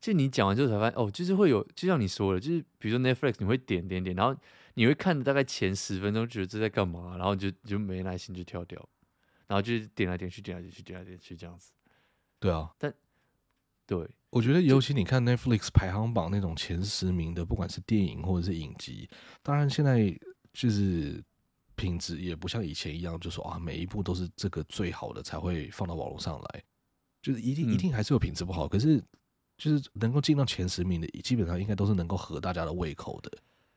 [0.01, 4.35] 就你讲完之后才发现，哦，就是会有，就像你说的，就是比如说 Netflix，你会点点点，然后
[4.75, 8.89] 你会看大概前十分钟，觉得这在干嘛，然后就就没耐心就跳掉。
[9.47, 11.73] 然后就是点来点去，点来点去，点来点去这样子。
[12.39, 12.95] 对啊，但
[13.85, 19.09] 对，我觉得尤其你看 Netflix 排行榜那种前十名的，不管是电影或者是影集，
[19.43, 20.17] 当然现在
[20.53, 21.23] 就是
[21.75, 26.63] 品质也不像以前一样，就说啊每一部都是这个最好的才会放到网络上来，
[27.21, 28.69] 就是一定一定还是有品质不好。
[28.69, 29.03] 可是
[29.59, 33.31] 就是能够进到前十名的，基本上应该都是能够合大家的胃口的。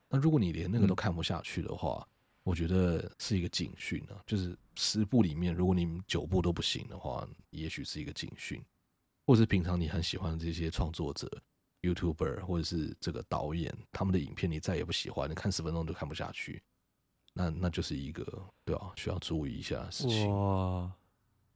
[0.07, 2.07] 那如果你连那个都看不下去的话，
[2.43, 8.63] 我觉得是一个警讯啊，就是十部里面，如果你九部都不行的话，也许是一个警讯，
[9.25, 11.29] 或者是平常你很喜欢的这些创作者、
[11.81, 16.61] YouTuber 或者是这个导演，他们的影片你再也不喜欢，你看十分钟都看不下去，
[17.33, 18.25] 那那就是一个
[18.65, 20.29] 对啊，需要注意一下的事情。
[20.29, 20.91] 哇，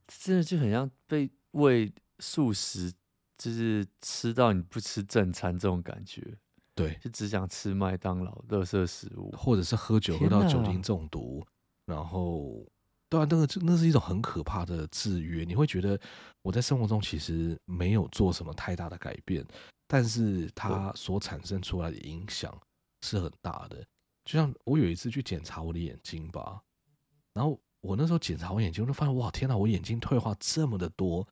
[0.08, 2.94] 真的就很像被喂素食，
[3.38, 6.38] 就是吃到你不吃正餐这种感觉。
[6.74, 11.44] 对，就只想吃麦当劳、垃圾食物，或者是喝酒喝到酒精中毒，
[11.86, 12.64] 然后，
[13.10, 15.44] 对啊，那个那是一种很可怕的制约。
[15.44, 16.00] 你会觉得
[16.42, 19.46] 我在生活中其实没有做什么太大的改变，
[19.88, 22.56] 但是它所产生出来的影响
[23.02, 23.86] 是很大的。
[24.26, 26.62] 就像我有一次去检查我的眼睛吧，
[27.34, 31.26] 然后我那时候检查我眼睛，我就发现哇，天哪，我眼睛退化这么的多，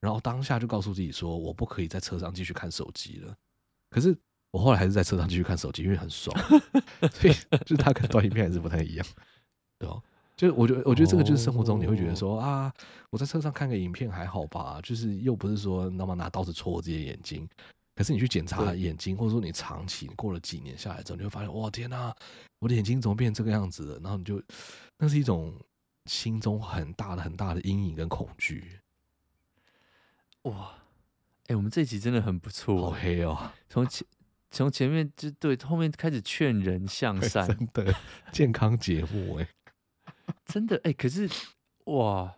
[0.00, 3.34] 然后当下就告诉自己说，我不可以在车上继续看手机了。
[3.90, 4.16] 可是。
[4.54, 6.32] 我后来还是在车上继续看手机，因为很爽，
[7.12, 9.04] 所以就是它跟短影片还是不太一样，
[9.80, 10.00] 对吧？
[10.36, 12.72] 就我觉得，我觉得这个就是生活中你会觉得说啊，
[13.10, 17.48] 我在车上看个影片还好吧，就是又不是说那么拿刀子戳我自己的眼睛。
[17.94, 22.12] 可是你去检查眼睛，或者说你长期过了几年下来之后，你会发现哇，天哪，
[22.58, 24.00] 我的眼睛怎么变成这个样子了？
[24.00, 24.42] 然后你就
[24.98, 25.54] 那是一种
[26.06, 28.80] 心中很大的很大的阴影跟恐惧。
[30.42, 30.72] 哇，
[31.46, 34.06] 哎，我们这一集真的很不错，好黑哦，从前。
[34.50, 37.92] 从前面就对，后面开始劝人向 善，真的
[38.30, 39.48] 健康节目哎，
[40.44, 41.28] 真的哎，可是
[41.86, 42.34] 哇，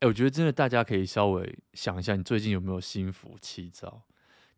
[0.00, 4.02] 哎，我觉得真的大家可以稍微想一下，你最近有没有心浮气躁？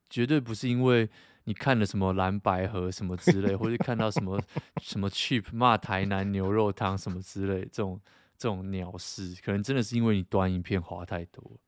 [0.08, 1.08] 绝对不是因为
[1.44, 4.42] 你看了什么蓝白河什么之类，或者看到什么
[4.80, 8.00] 什么 cheap 骂台南牛肉汤什么之类这种
[8.36, 11.58] 这种鸟事，可能真的是因为你短影片滑太多。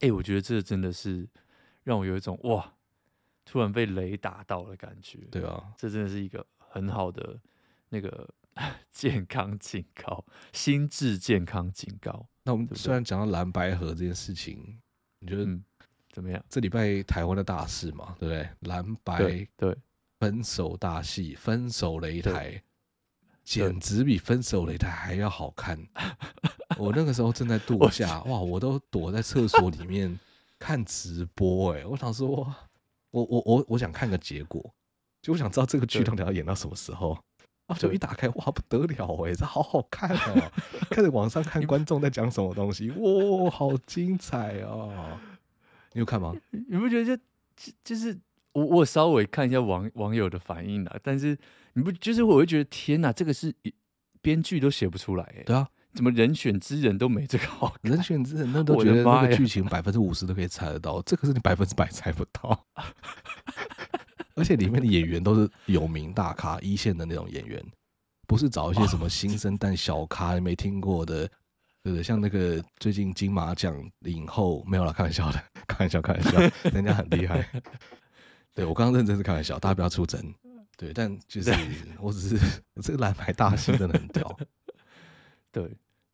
[0.00, 1.28] 哎，我觉得这真的是。
[1.84, 2.74] 让我有一种哇，
[3.46, 5.20] 突然被雷打到的感觉。
[5.30, 7.40] 对啊，这真的是一个很好的
[7.88, 8.28] 那个
[8.90, 12.26] 健康警告， 心智健康警告。
[12.42, 14.80] 那我们虽然讲到蓝白河这件事情，
[15.20, 15.46] 你觉得
[16.12, 16.44] 怎么样？
[16.48, 18.48] 这礼拜台湾的大事嘛，对不对？
[18.70, 19.76] 蓝白对
[20.18, 22.62] 分手大戏，分手擂台。
[23.44, 25.78] 简直比分手擂台还要好看！
[26.76, 30.20] 我那个时候正在度假，哇，我都躲在厕所里面
[30.58, 32.54] 看直播，哎，我想说，
[33.10, 34.74] 我我我我想看个结果，
[35.22, 37.18] 就我想知道这个剧到底要演到什么时候，
[37.68, 40.52] 啊，就一打开，哇，不得了，哎，这好好看哦！
[40.90, 45.16] 开始网上看观众在讲什么东西，哇，好精彩哦！
[45.92, 46.34] 你有看吗？
[46.50, 47.16] 你不觉得
[47.56, 48.18] 就就是
[48.52, 51.38] 我我稍微看一下网网友的反应了，但是。
[51.74, 53.54] 你不就是我会觉得天哪，这个是
[54.20, 55.44] 编剧都写不出来哎。
[55.44, 57.72] 对啊，怎么人选之人都没这个好？
[57.82, 62.66] 人选之人那都觉得那个剧情百分之五十都可以猜得到，这个是你百分之百猜不到。
[64.38, 67.62] 而且里面的演员都是有名大咖，一线的那种演员，
[68.26, 71.26] 不是找一些什么新生代小咖没听过的，
[71.82, 72.02] 对不对？
[72.02, 73.74] 像那个最近金马奖
[74.04, 76.38] 影后没有了，开玩笑的，开玩笑，开玩笑，
[76.70, 77.44] 人家很厉害。
[78.54, 80.20] 对，我刚刚认真是开玩笑，大家不要出征。
[80.76, 81.52] 对，但就是
[82.00, 84.38] 我只是这个蓝牌大戏真的很屌，
[85.50, 85.68] 对，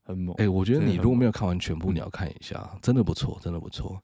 [0.05, 0.35] 很猛。
[0.37, 4.01] 哎、欸，我觉得你如果没有看完全部，你要看一下，真的不错，真的不错。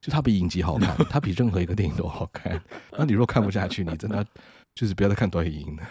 [0.00, 2.60] 就它比影集好看， 它比任何一个电影都好看。
[2.92, 4.26] 那你若看不下去，你真的
[4.74, 5.88] 就是不要再看短影音了，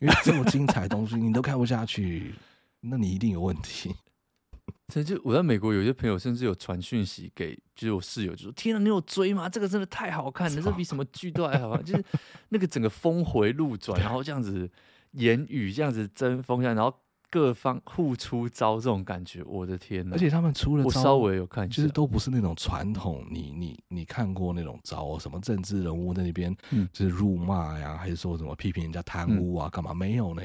[0.00, 2.34] 因为这么精彩的东西你都看不下去，
[2.80, 3.94] 那你一定有问题。
[4.92, 9.48] 所以就我在美国有些朋友甚至有传讯息给，就是我室友就说：“天啊，你有追吗？
[9.48, 11.82] 这个真的太好看了，这比什么剧都还好看。
[11.84, 12.04] 就是
[12.50, 14.70] 那个整个峰回路转， 然后这样子
[15.12, 16.94] 言语这样子争锋相，然后
[17.32, 20.14] 各方互出招，这种感觉，我的天呐！
[20.14, 26.54] 而且他们出了招，我稍微有看，就是都不是那种传统，你你你看过那种招，什么政治人物在那边
[26.92, 30.42] 就是辱骂呀，还是说什么批评人家贪污啊，干嘛没有呢？”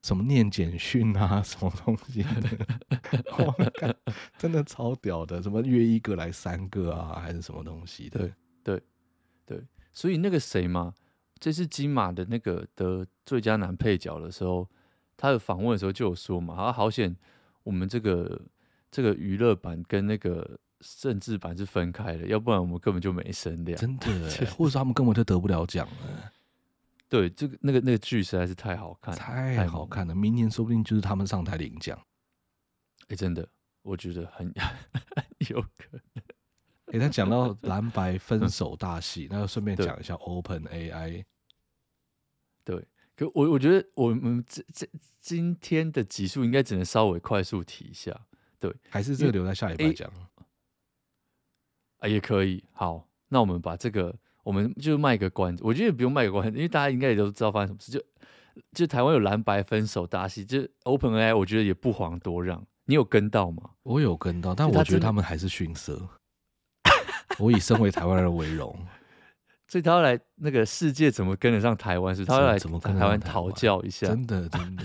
[0.00, 3.96] 什么念简讯啊， 什么东西的？
[4.38, 5.42] 真的超屌的！
[5.42, 8.20] 什么约一个来三个啊，还是什么东西的？
[8.20, 8.32] 对
[8.62, 8.82] 对
[9.44, 9.62] 对，
[9.92, 10.94] 所以那个谁嘛，
[11.40, 14.68] 这次金马的那个得最佳男配角的时候，
[15.18, 17.14] 他的访问的时候就有说嘛，啊好险，
[17.64, 18.40] 我们这个
[18.90, 23.76] 这个娱乐版跟那个政治版是分开的，要不然我们根本就没声量。
[23.78, 24.08] 真的，
[24.56, 26.32] 或者说他们根本就得不了奖了。
[27.08, 30.14] 对，这个那个那个剧实在是太好看，太好看了。
[30.14, 31.98] 明年说不定就是他们上台领奖。
[33.08, 33.48] 哎，真的，
[33.82, 34.52] 我觉得很
[35.50, 36.00] 有可能。
[36.92, 41.24] 哎，他讲到 蓝白分手大戏，那就顺便讲一下 Open AI。
[42.62, 42.86] 对，
[43.18, 44.88] 可我我觉得我们这这
[45.20, 48.14] 今天的集数应该只能稍微快速提一下。
[48.60, 50.08] 对，还是这个留在下礼拜讲。
[51.98, 52.62] 啊，也可以。
[52.72, 54.14] 好，那我们把这个。
[54.44, 57.92] 我们就卖个关子，我觉得也不用卖个关子，因为大家应该也都知道发生什么事。
[57.92, 58.02] 就
[58.72, 62.66] 就台湾有蓝白分手大戏，就 OpenAI，我觉得也不遑多让。
[62.86, 63.72] 你有跟到吗？
[63.82, 66.00] 我有跟到，但我觉得他们还是逊色。
[67.38, 68.74] 我以身为台湾人为荣，
[69.68, 72.16] 所以他要来那个世界怎么跟得上台湾？
[72.16, 74.08] 是他要来怎么跟台湾讨教一下？
[74.08, 74.84] 真的真的。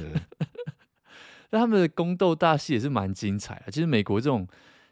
[1.50, 3.72] 那他们的宫斗大戏也是蛮精彩的。
[3.72, 4.48] 其实美国这种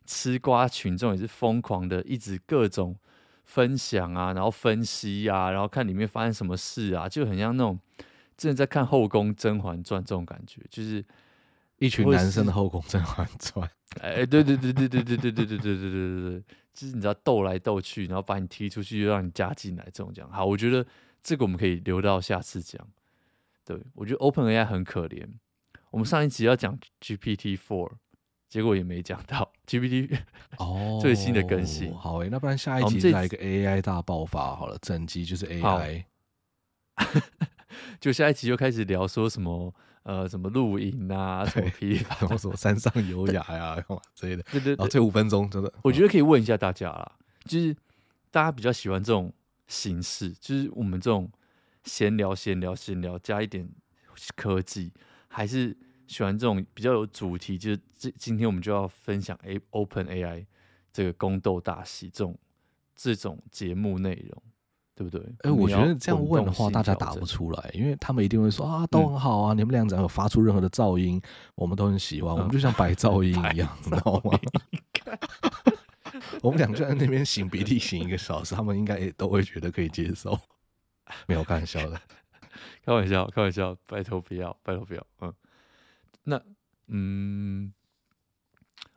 [0.06, 2.98] 吃瓜群众也是疯狂的，一直各种。
[3.44, 7.78] 分享啊，然后分析啊，然后看里面发生什么事啊，就很像那种
[8.38, 11.04] 真的在看《后宫甄嬛传》这种感觉，就是
[11.82, 13.68] 一群男生的《后宫甄嬛传》。
[14.00, 20.32] 哎，对对对对对对对对对对对对对对，就是你知道斗来斗去，然后把你踢出去，又让你加进来，这种讲。
[20.32, 20.86] 好，我觉得
[21.22, 22.88] 这个我们可以留到下次讲。
[23.66, 25.28] 对，我觉得 OpenAI 很可怜。
[25.90, 27.92] 我们上一集要讲 GPT Four。
[28.48, 30.14] 结果也没讲到 GPT
[30.58, 31.96] 哦 最新的更新。
[31.96, 36.04] 好诶，那不然下一集来一个 AI 大爆发好了，整集就是 AI。
[38.02, 39.74] 就下一集就开始聊说什么
[40.04, 44.44] 呃什么露营啊，什么批然后什么山上优雅呀干嘛之类的。
[44.52, 47.12] 对对对，这五分钟真的，我觉得可以问一下大家啦，
[47.46, 47.76] 就是
[48.30, 49.34] 大家比较喜欢这种
[49.68, 51.32] 形式，就是我们这种
[51.84, 53.70] 闲聊、闲聊、闲聊加一点
[54.36, 54.92] 科技，
[55.28, 55.78] 还是？
[56.08, 60.46] 喜欢这种比较有主题，就是这今天我们就要分享 A Open AI
[60.92, 62.38] 这个宫斗大戏这种
[62.94, 64.44] 这种节目内容，
[65.02, 65.22] 对不对？
[65.40, 71.20] 哎、欸，我觉得这样问的话，大家答不出来，因为他们一定会说啊，都很好啊，嗯、你们俩只要有发出任何的噪音，
[71.56, 74.40] 我们都很喜欢，嗯、我们就像白噪音一样，你知道吗？
[76.44, 80.38] 我们俩就在那边擤鼻涕擤一个小时，他们应该也都会觉得可以接受。
[81.28, 82.00] 没有开玩笑的，
[82.86, 85.34] 开玩笑，开玩笑，拜托不要，拜托不要，嗯。
[86.24, 86.40] 那
[86.88, 87.74] 嗯，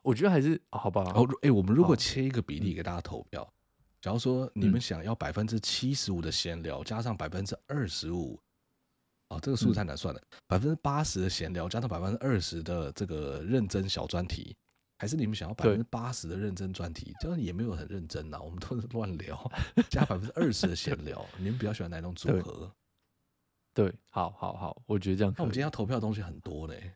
[0.02, 1.02] 我觉得还是好吧。
[1.14, 3.50] 哦，哎，我们如果切一个比例给大家投票，
[4.04, 8.38] 假如说你们想要百分之七十五的闲聊，加上百分之二十五，
[9.30, 14.54] 哦，这个数字太难算了，百分之八十的闲聊加上百分之二十的这个认真小专题，
[14.98, 17.14] 还是你们想要百分之八十的认真专题？
[17.18, 19.50] 这样也没有很认真呐，我们都是乱聊，
[19.88, 22.70] 加百分之二十的闲聊，你们比较喜欢哪种组合？
[23.72, 25.32] 对，好好好，我觉得这样。
[25.34, 26.92] 那我们今天要投票的东西很多嘞，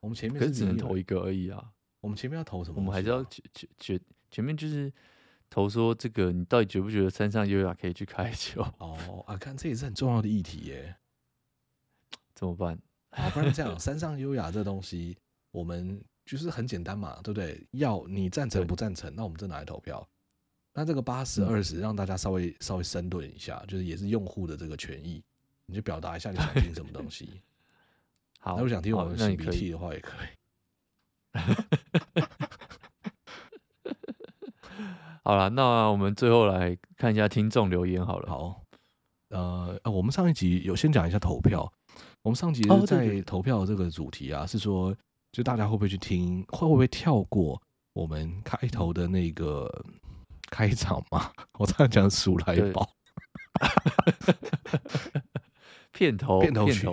[0.00, 1.72] 我们前面可是只能投一个而已啊。
[2.00, 2.78] 我们前面要投什么？
[2.78, 4.92] 我们还是要决决决前面就是。
[5.50, 8.62] 投说这个，你到底觉不觉得山上优雅可以去开球？
[8.78, 10.94] 哦啊，看这也是很重要的议题耶，
[12.34, 12.78] 怎么办？
[13.10, 15.18] 啊，不然这样， 山上优雅这东西，
[15.50, 17.66] 我们就是很简单嘛，对不对？
[17.72, 19.12] 要你赞成不赞成？
[19.14, 20.08] 那我们就拿来投票。
[20.72, 25.20] 那这个八十二十，让大家稍微稍微深论一下，就是也是用户的这个权益，
[25.66, 27.40] 你就表达一下你想听什么东西。
[28.38, 30.28] 好，如果想听我们擤鼻涕的话，也可以。
[35.22, 38.28] 好了，那我们最后来看一下听众留言好了。
[38.28, 38.62] 好，
[39.28, 41.70] 呃，我们上一集有先讲一下投票。
[42.22, 44.94] 我们上集在投票这个主题啊，是说
[45.32, 47.60] 就大家会不会去听，会不会跳过
[47.92, 49.84] 我们开头的那个
[50.50, 51.30] 开场嘛？
[51.58, 52.90] 我这样讲鼠来宝，
[55.92, 56.86] 片头片头曲，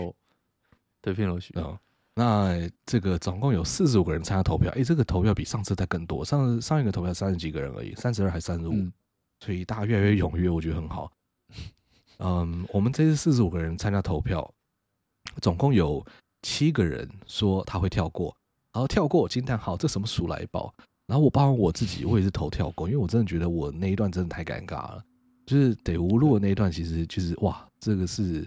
[1.02, 1.80] 对，片头曲啊。
[2.20, 6.26] 那这个总共有四十五个人参加投票，诶，这个投票比上次再更多。
[6.26, 8.74] 上上一个投票三十几个人而已，三十二还三十五，
[9.40, 11.12] 所以大家越来越踊跃，我觉得很好。
[12.18, 14.52] 嗯，我们这次四十五个人参加投票，
[15.44, 16.04] 总共有
[16.42, 18.36] 七个人说他会跳过，
[18.74, 20.74] 然后跳过惊叹号，这什么鼠来宝？
[21.06, 25.04] 然后我包括我自己，我也是投跳过，因为我真的觉得我那一段真的太尴尬了，
[25.46, 28.44] 就是得无路的那一段，其实就是哇，这个是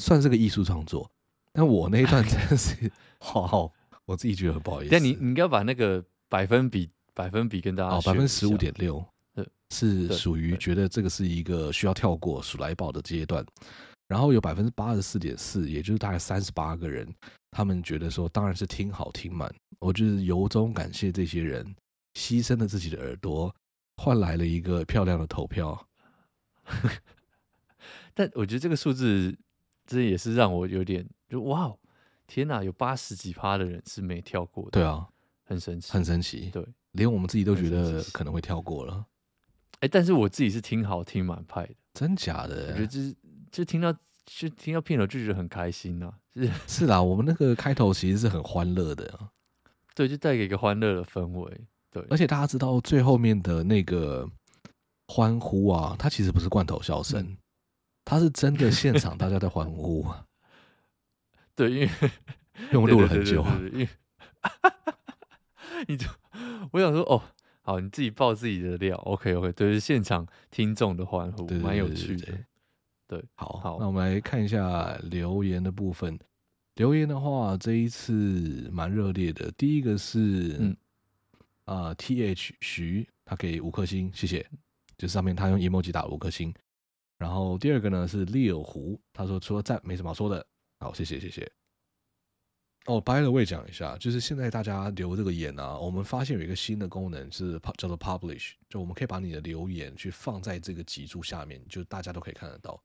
[0.00, 1.08] 算是个艺术创作。
[1.54, 2.90] 但我那一段 真的是，
[3.20, 3.72] 好，
[4.04, 4.90] 我自己觉得很不好意思。
[4.90, 9.02] 但你你应该把那个百分比百分比跟大家哦，百分之十五点六，
[9.70, 13.46] 是属于觉得这个是一个需要跳过数来宝的阶段。
[14.08, 17.08] 然后有百分之八十四点四，也就是大概三十八个人，
[17.52, 19.52] 他们觉得说当然是听好听满。
[19.78, 21.64] 我就是由衷感谢这些人
[22.14, 23.54] 牺牲了自己的耳朵，
[23.96, 25.86] 换来了一个漂亮的投票。
[28.12, 29.36] 但我觉得这个数字，
[29.86, 31.06] 这也是让我有点。
[31.34, 31.74] 就哇，
[32.28, 32.62] 天哪！
[32.62, 34.70] 有八十几趴的人是没跳过的。
[34.70, 35.08] 对啊，
[35.44, 36.48] 很神奇，很神奇。
[36.50, 39.04] 对，连我们自己都觉得可能会跳过了。
[39.80, 42.68] 哎，但是我自己是听好听满派的，真假的？
[42.68, 43.14] 我觉得就是
[43.50, 43.92] 就听到
[44.24, 46.14] 就听到片头就觉得很开心呐、啊。
[46.34, 49.28] 是是啦，我们那个开头其实是很欢乐的，啊
[49.94, 51.60] 对，就带给一个欢乐的氛围。
[51.90, 54.28] 对，而且大家知道最后面的那个
[55.08, 57.36] 欢呼啊，它其实不是罐头笑声，嗯、
[58.04, 60.06] 它是真的现场大家在欢呼。
[61.56, 61.88] 对，因为
[62.58, 63.88] 因为我录了很久，因为
[65.88, 66.06] 你就
[66.72, 67.22] 我想说哦，
[67.62, 72.38] 好，你自己爆自己的料，OK OK，对，是现场听众的欢呼，蛮有趣的。
[73.06, 76.18] 对，好，好，那我们来看一下留言的部分。
[76.76, 79.50] 留言的话，这一次蛮热烈的。
[79.52, 80.76] 第一个是，嗯，
[81.66, 84.44] 啊、呃、，TH 徐，他给五颗星，谢谢。
[84.96, 86.52] 就上面他用 emoji 打五颗星。
[87.18, 90.44] 然后第二个呢是 Leo 胡，他说除了赞没什么好说的。
[90.84, 91.50] 好，谢谢谢谢。
[92.84, 102.78] 哦，by the way，讲一下，就是现在大家留这个言啊，我们发现有一个新的功能是叫做 publish，就我们可以把你的留言去放在这个脊柱下面，就大家都可以看得到。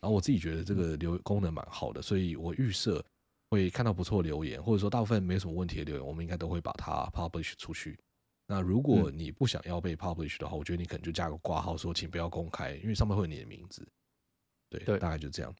[0.00, 3.04] 然后我自己觉得这个留功能蛮好的，所以我预设
[3.50, 7.98] 会看到不错留言，或者说大部分没什么问题的留言，我们应该都会把它 publish 出去。
[8.46, 13.86] 那如果你不想要被 publish 的话，我觉得你可能就加个挂号说，请不要公开，因为上面会有你的名字。
[14.70, 15.54] 对，对，大概就这样。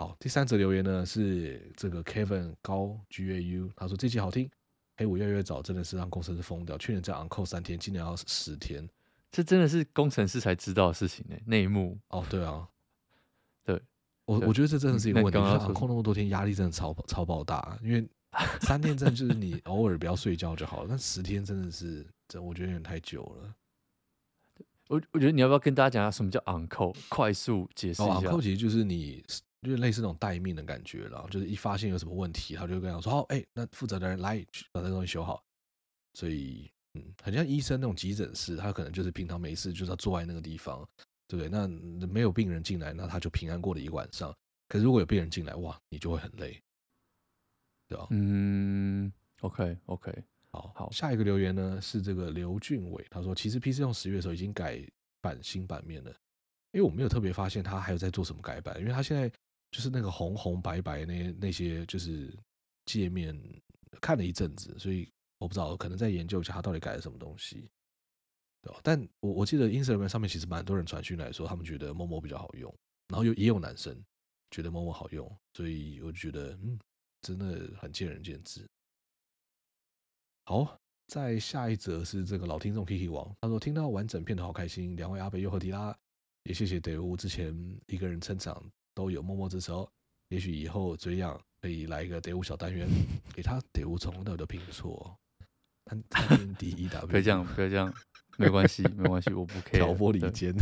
[0.00, 4.48] 好，第三则留言呢是这个 Kevin 高 G A U，他说这期好听，
[4.96, 6.78] 黑五越来越早，真的是让工程师疯掉。
[6.78, 8.88] 去年这样 on call 三天，今年要十天，
[9.32, 12.24] 这真的是工程师才知道的事情呢，内幕哦。
[12.30, 12.68] 对啊，
[13.66, 13.82] 对
[14.24, 15.36] 我我觉得这真的是一个问题。
[15.40, 18.08] on call 那么多天，压力真的超超爆大，因为
[18.60, 23.52] 三天真的就是你偶尔不要睡觉就好了，但十天真的是，这我觉得有点太久了。
[24.86, 26.94] 我我觉得你要不要跟大家讲一下什么叫 on call？
[27.08, 28.20] 快速解释一下。
[28.20, 29.24] on call 其实就是你。
[29.62, 34.38] 就是类似那种待命的感觉了，就是一发现有什么问题，他就跟他说：“好，哎，那负责的人来
[34.70, 35.42] 把这个东西修好。”
[36.14, 40.88] 所以，嗯，很像医生那种急诊室，他可能就是平常没事，就是要坐在那个地方，
[41.26, 41.48] 对不对？
[41.48, 41.66] 那
[42.06, 44.32] 没有病人进来，那他就平安过了一晚上。
[44.68, 46.62] 可是如果有病人进来，哇，你就会很累，
[47.88, 48.06] 对吧？
[48.10, 50.90] 嗯，OK，OK，、okay, 好好。
[50.92, 54.80] 下一个留言呢是这个刘俊伟，他说：“其实 PC 用十月的时候已经改
[55.20, 56.10] 版新版面了，
[56.72, 59.28] 因为我没有特别发现他还有在做什么改版，因为他现在。”
[59.70, 62.36] 就是那个红红白白那那些就是
[62.86, 63.38] 界面
[64.00, 67.68] 看了一阵子，所以我不知道，可能再研究一下它到底改了什么东西。
[68.60, 68.80] 对吧？
[68.82, 72.74] 但我我记得 Instagram 上面其实蛮多人传讯来说，他们觉得 Momo 比较好用，
[73.06, 73.96] 然后有也有男生
[74.50, 76.76] 觉得 Momo 好用，所以我觉得嗯，
[77.22, 78.68] 真的很见仁见智。
[80.46, 85.96] 好，再下一则是这个老听众 Kiki 王，他说听到完整片头好开心，两位阿北又和迪拉，
[86.42, 87.54] 也谢谢德屋之前
[87.86, 89.88] 一个人撑场都有默默支持哦，
[90.26, 92.88] 也许以后这样可以来一个德乌小单元，
[93.32, 95.16] 给他德乌从头的拼错，
[95.84, 97.94] 他他第一打， 不要这样，不要这样。
[98.36, 99.76] 没关系，没关系，我不 care。
[99.76, 100.52] 挑拨离间。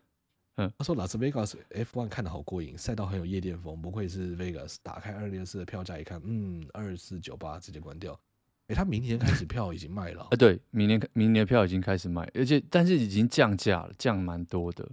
[0.56, 4.76] 嗯，他说拉斯维加斯 F1 看的好过瘾，赛道很有夜店风，不愧是 Vegas。
[4.82, 8.18] 打开二零二四的票价一看，嗯，二四九八直接关掉。
[8.66, 10.28] 哎，他明年开始票已经卖了。
[10.32, 14.86] 呃，对，明年明年票已经开始卖，而且但是已经降价了，降蛮多的。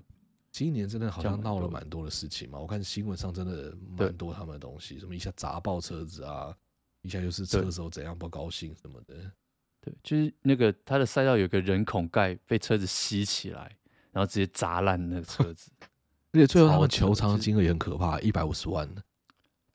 [0.54, 6.56] 今年真的好像闹了蛮多的事情嘛，我看新闻上真的蛮多他们的东西，什么一下砸爆车子啊，
[7.02, 9.16] 一下又是车手怎样不高兴什么的。
[9.82, 13.76] 对，就是那个他的赛道有个人孔盖被车子吸起来，
[14.12, 15.72] 然后直接砸烂那个车子，
[16.34, 18.88] 而且最后他们球场的金额也很可怕，一百五十万。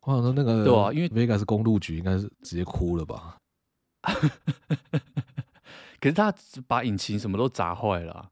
[0.02, 3.36] 我想说那个，对啊，因为 Vegas 公路局应该是直接哭了吧？
[6.00, 6.32] 可是他
[6.68, 8.30] 把引擎什么都砸坏了，啊，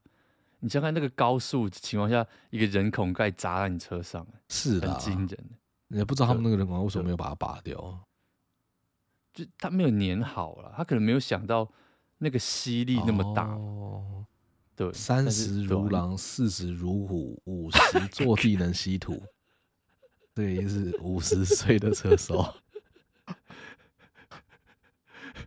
[0.59, 5.49] 你想看那个高速情况下，一个人孔盖砸在你车上，是的，很惊人。
[5.89, 7.99] 也不知道他们那个人孔盖为什么没有把它拔掉。
[9.33, 11.71] 就他没有粘好了，他可能没有想到
[12.17, 13.43] 那个吸力那么大。
[13.43, 14.25] 哦，
[14.75, 19.21] 对，三十如狼，四十如虎，五十坐地能吸土。
[20.33, 22.55] 这个已经是五十岁的车手。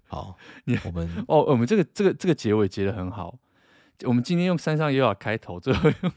[0.07, 3.37] 好，你我们哦，我们这个这个这个结尾结的很好。
[4.07, 6.13] 我们今天用山上优雅开头，最后用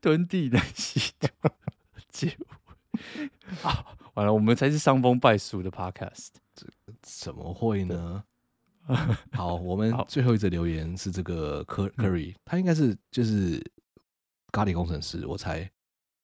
[0.00, 1.28] 蹲地能吸土
[2.10, 3.30] 结尾。
[3.62, 6.28] 好，完了，我们才是伤风败俗的 Podcast。
[6.54, 6.66] 这
[7.02, 8.24] 怎么会呢？
[9.32, 13.62] 好，我们最后一则留言是这个 Curry，他应该是就是
[14.52, 15.70] 咖喱工程师，我猜。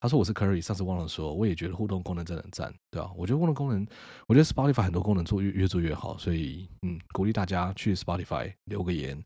[0.00, 3.12] 他说我是 Curry，上次忘了说，我也觉得互动功能真的很赞，对吧？
[3.16, 3.86] 我觉得互动功能，
[4.26, 9.24] 我觉得 Spotify 很多功能做越越做越好，所以嗯，鼓励大家去 Spotify 留个言，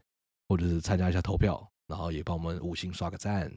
[0.48, 3.52] 或者是参加一下投票，然后也帮我们五星刷个赞。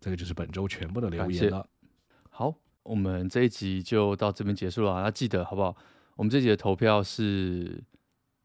[0.00, 1.68] 这个就是本周全部的留言了。
[2.30, 2.54] 好。
[2.82, 5.76] 我们这一集就到这边结束了，那记得好不好？
[6.16, 7.84] 我们这集的投票是，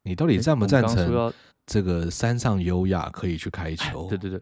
[0.04, 1.34] 你到底赞不赞成
[1.66, 4.10] 这个山上优雅可以去开球？
[4.10, 4.42] 对对对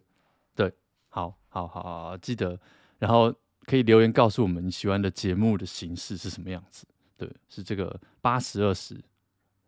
[0.55, 0.74] 对，
[1.09, 2.59] 好好好好，记得，
[2.97, 3.32] 然后
[3.65, 6.88] 可以留言告诉我们你喜欢的节目的形式是什么样子？
[7.15, 8.99] 对，是这个八十二十，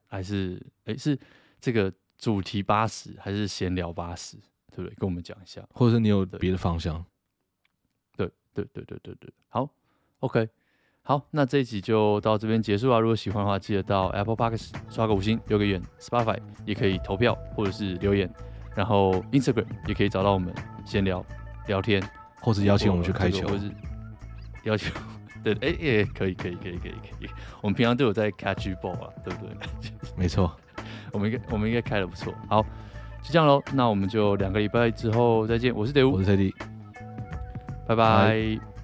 [0.08, 1.18] 还是哎是
[1.62, 4.38] 这个主题八十，还是闲聊八十？
[4.72, 4.96] 对不对？
[4.96, 7.04] 跟我们讲一下，或者是你有别的方向？
[8.18, 9.70] 对对对对对对，好。
[10.20, 10.50] OK，
[11.04, 13.00] 好，那这一集就到这边结束啊。
[13.00, 18.34] 如果喜欢的话，记得到 Apple Podcast 刷个五星，留个言；Spotify 也可以投票或者是留言，
[18.76, 20.54] 然后 Instagram 也可以找到我们
[20.86, 21.24] 闲聊
[21.68, 22.02] 聊天，
[22.42, 23.72] 或者邀请我们去开球，或者是
[24.64, 24.92] 邀请
[25.44, 27.30] 对，哎、欸、也、欸、可以，可以，可以，可以，可以。
[27.62, 29.56] 我们平常都有在 catch ball 啊，对不对？
[30.18, 30.58] 没错，
[31.12, 32.34] 我们应该我们应该开的不错。
[32.48, 32.62] 好，
[33.22, 33.62] 就这样喽。
[33.74, 35.74] 那我们就两个礼拜之后再见。
[35.76, 36.54] 我是德乌，我是特地，
[37.88, 38.75] 拜拜。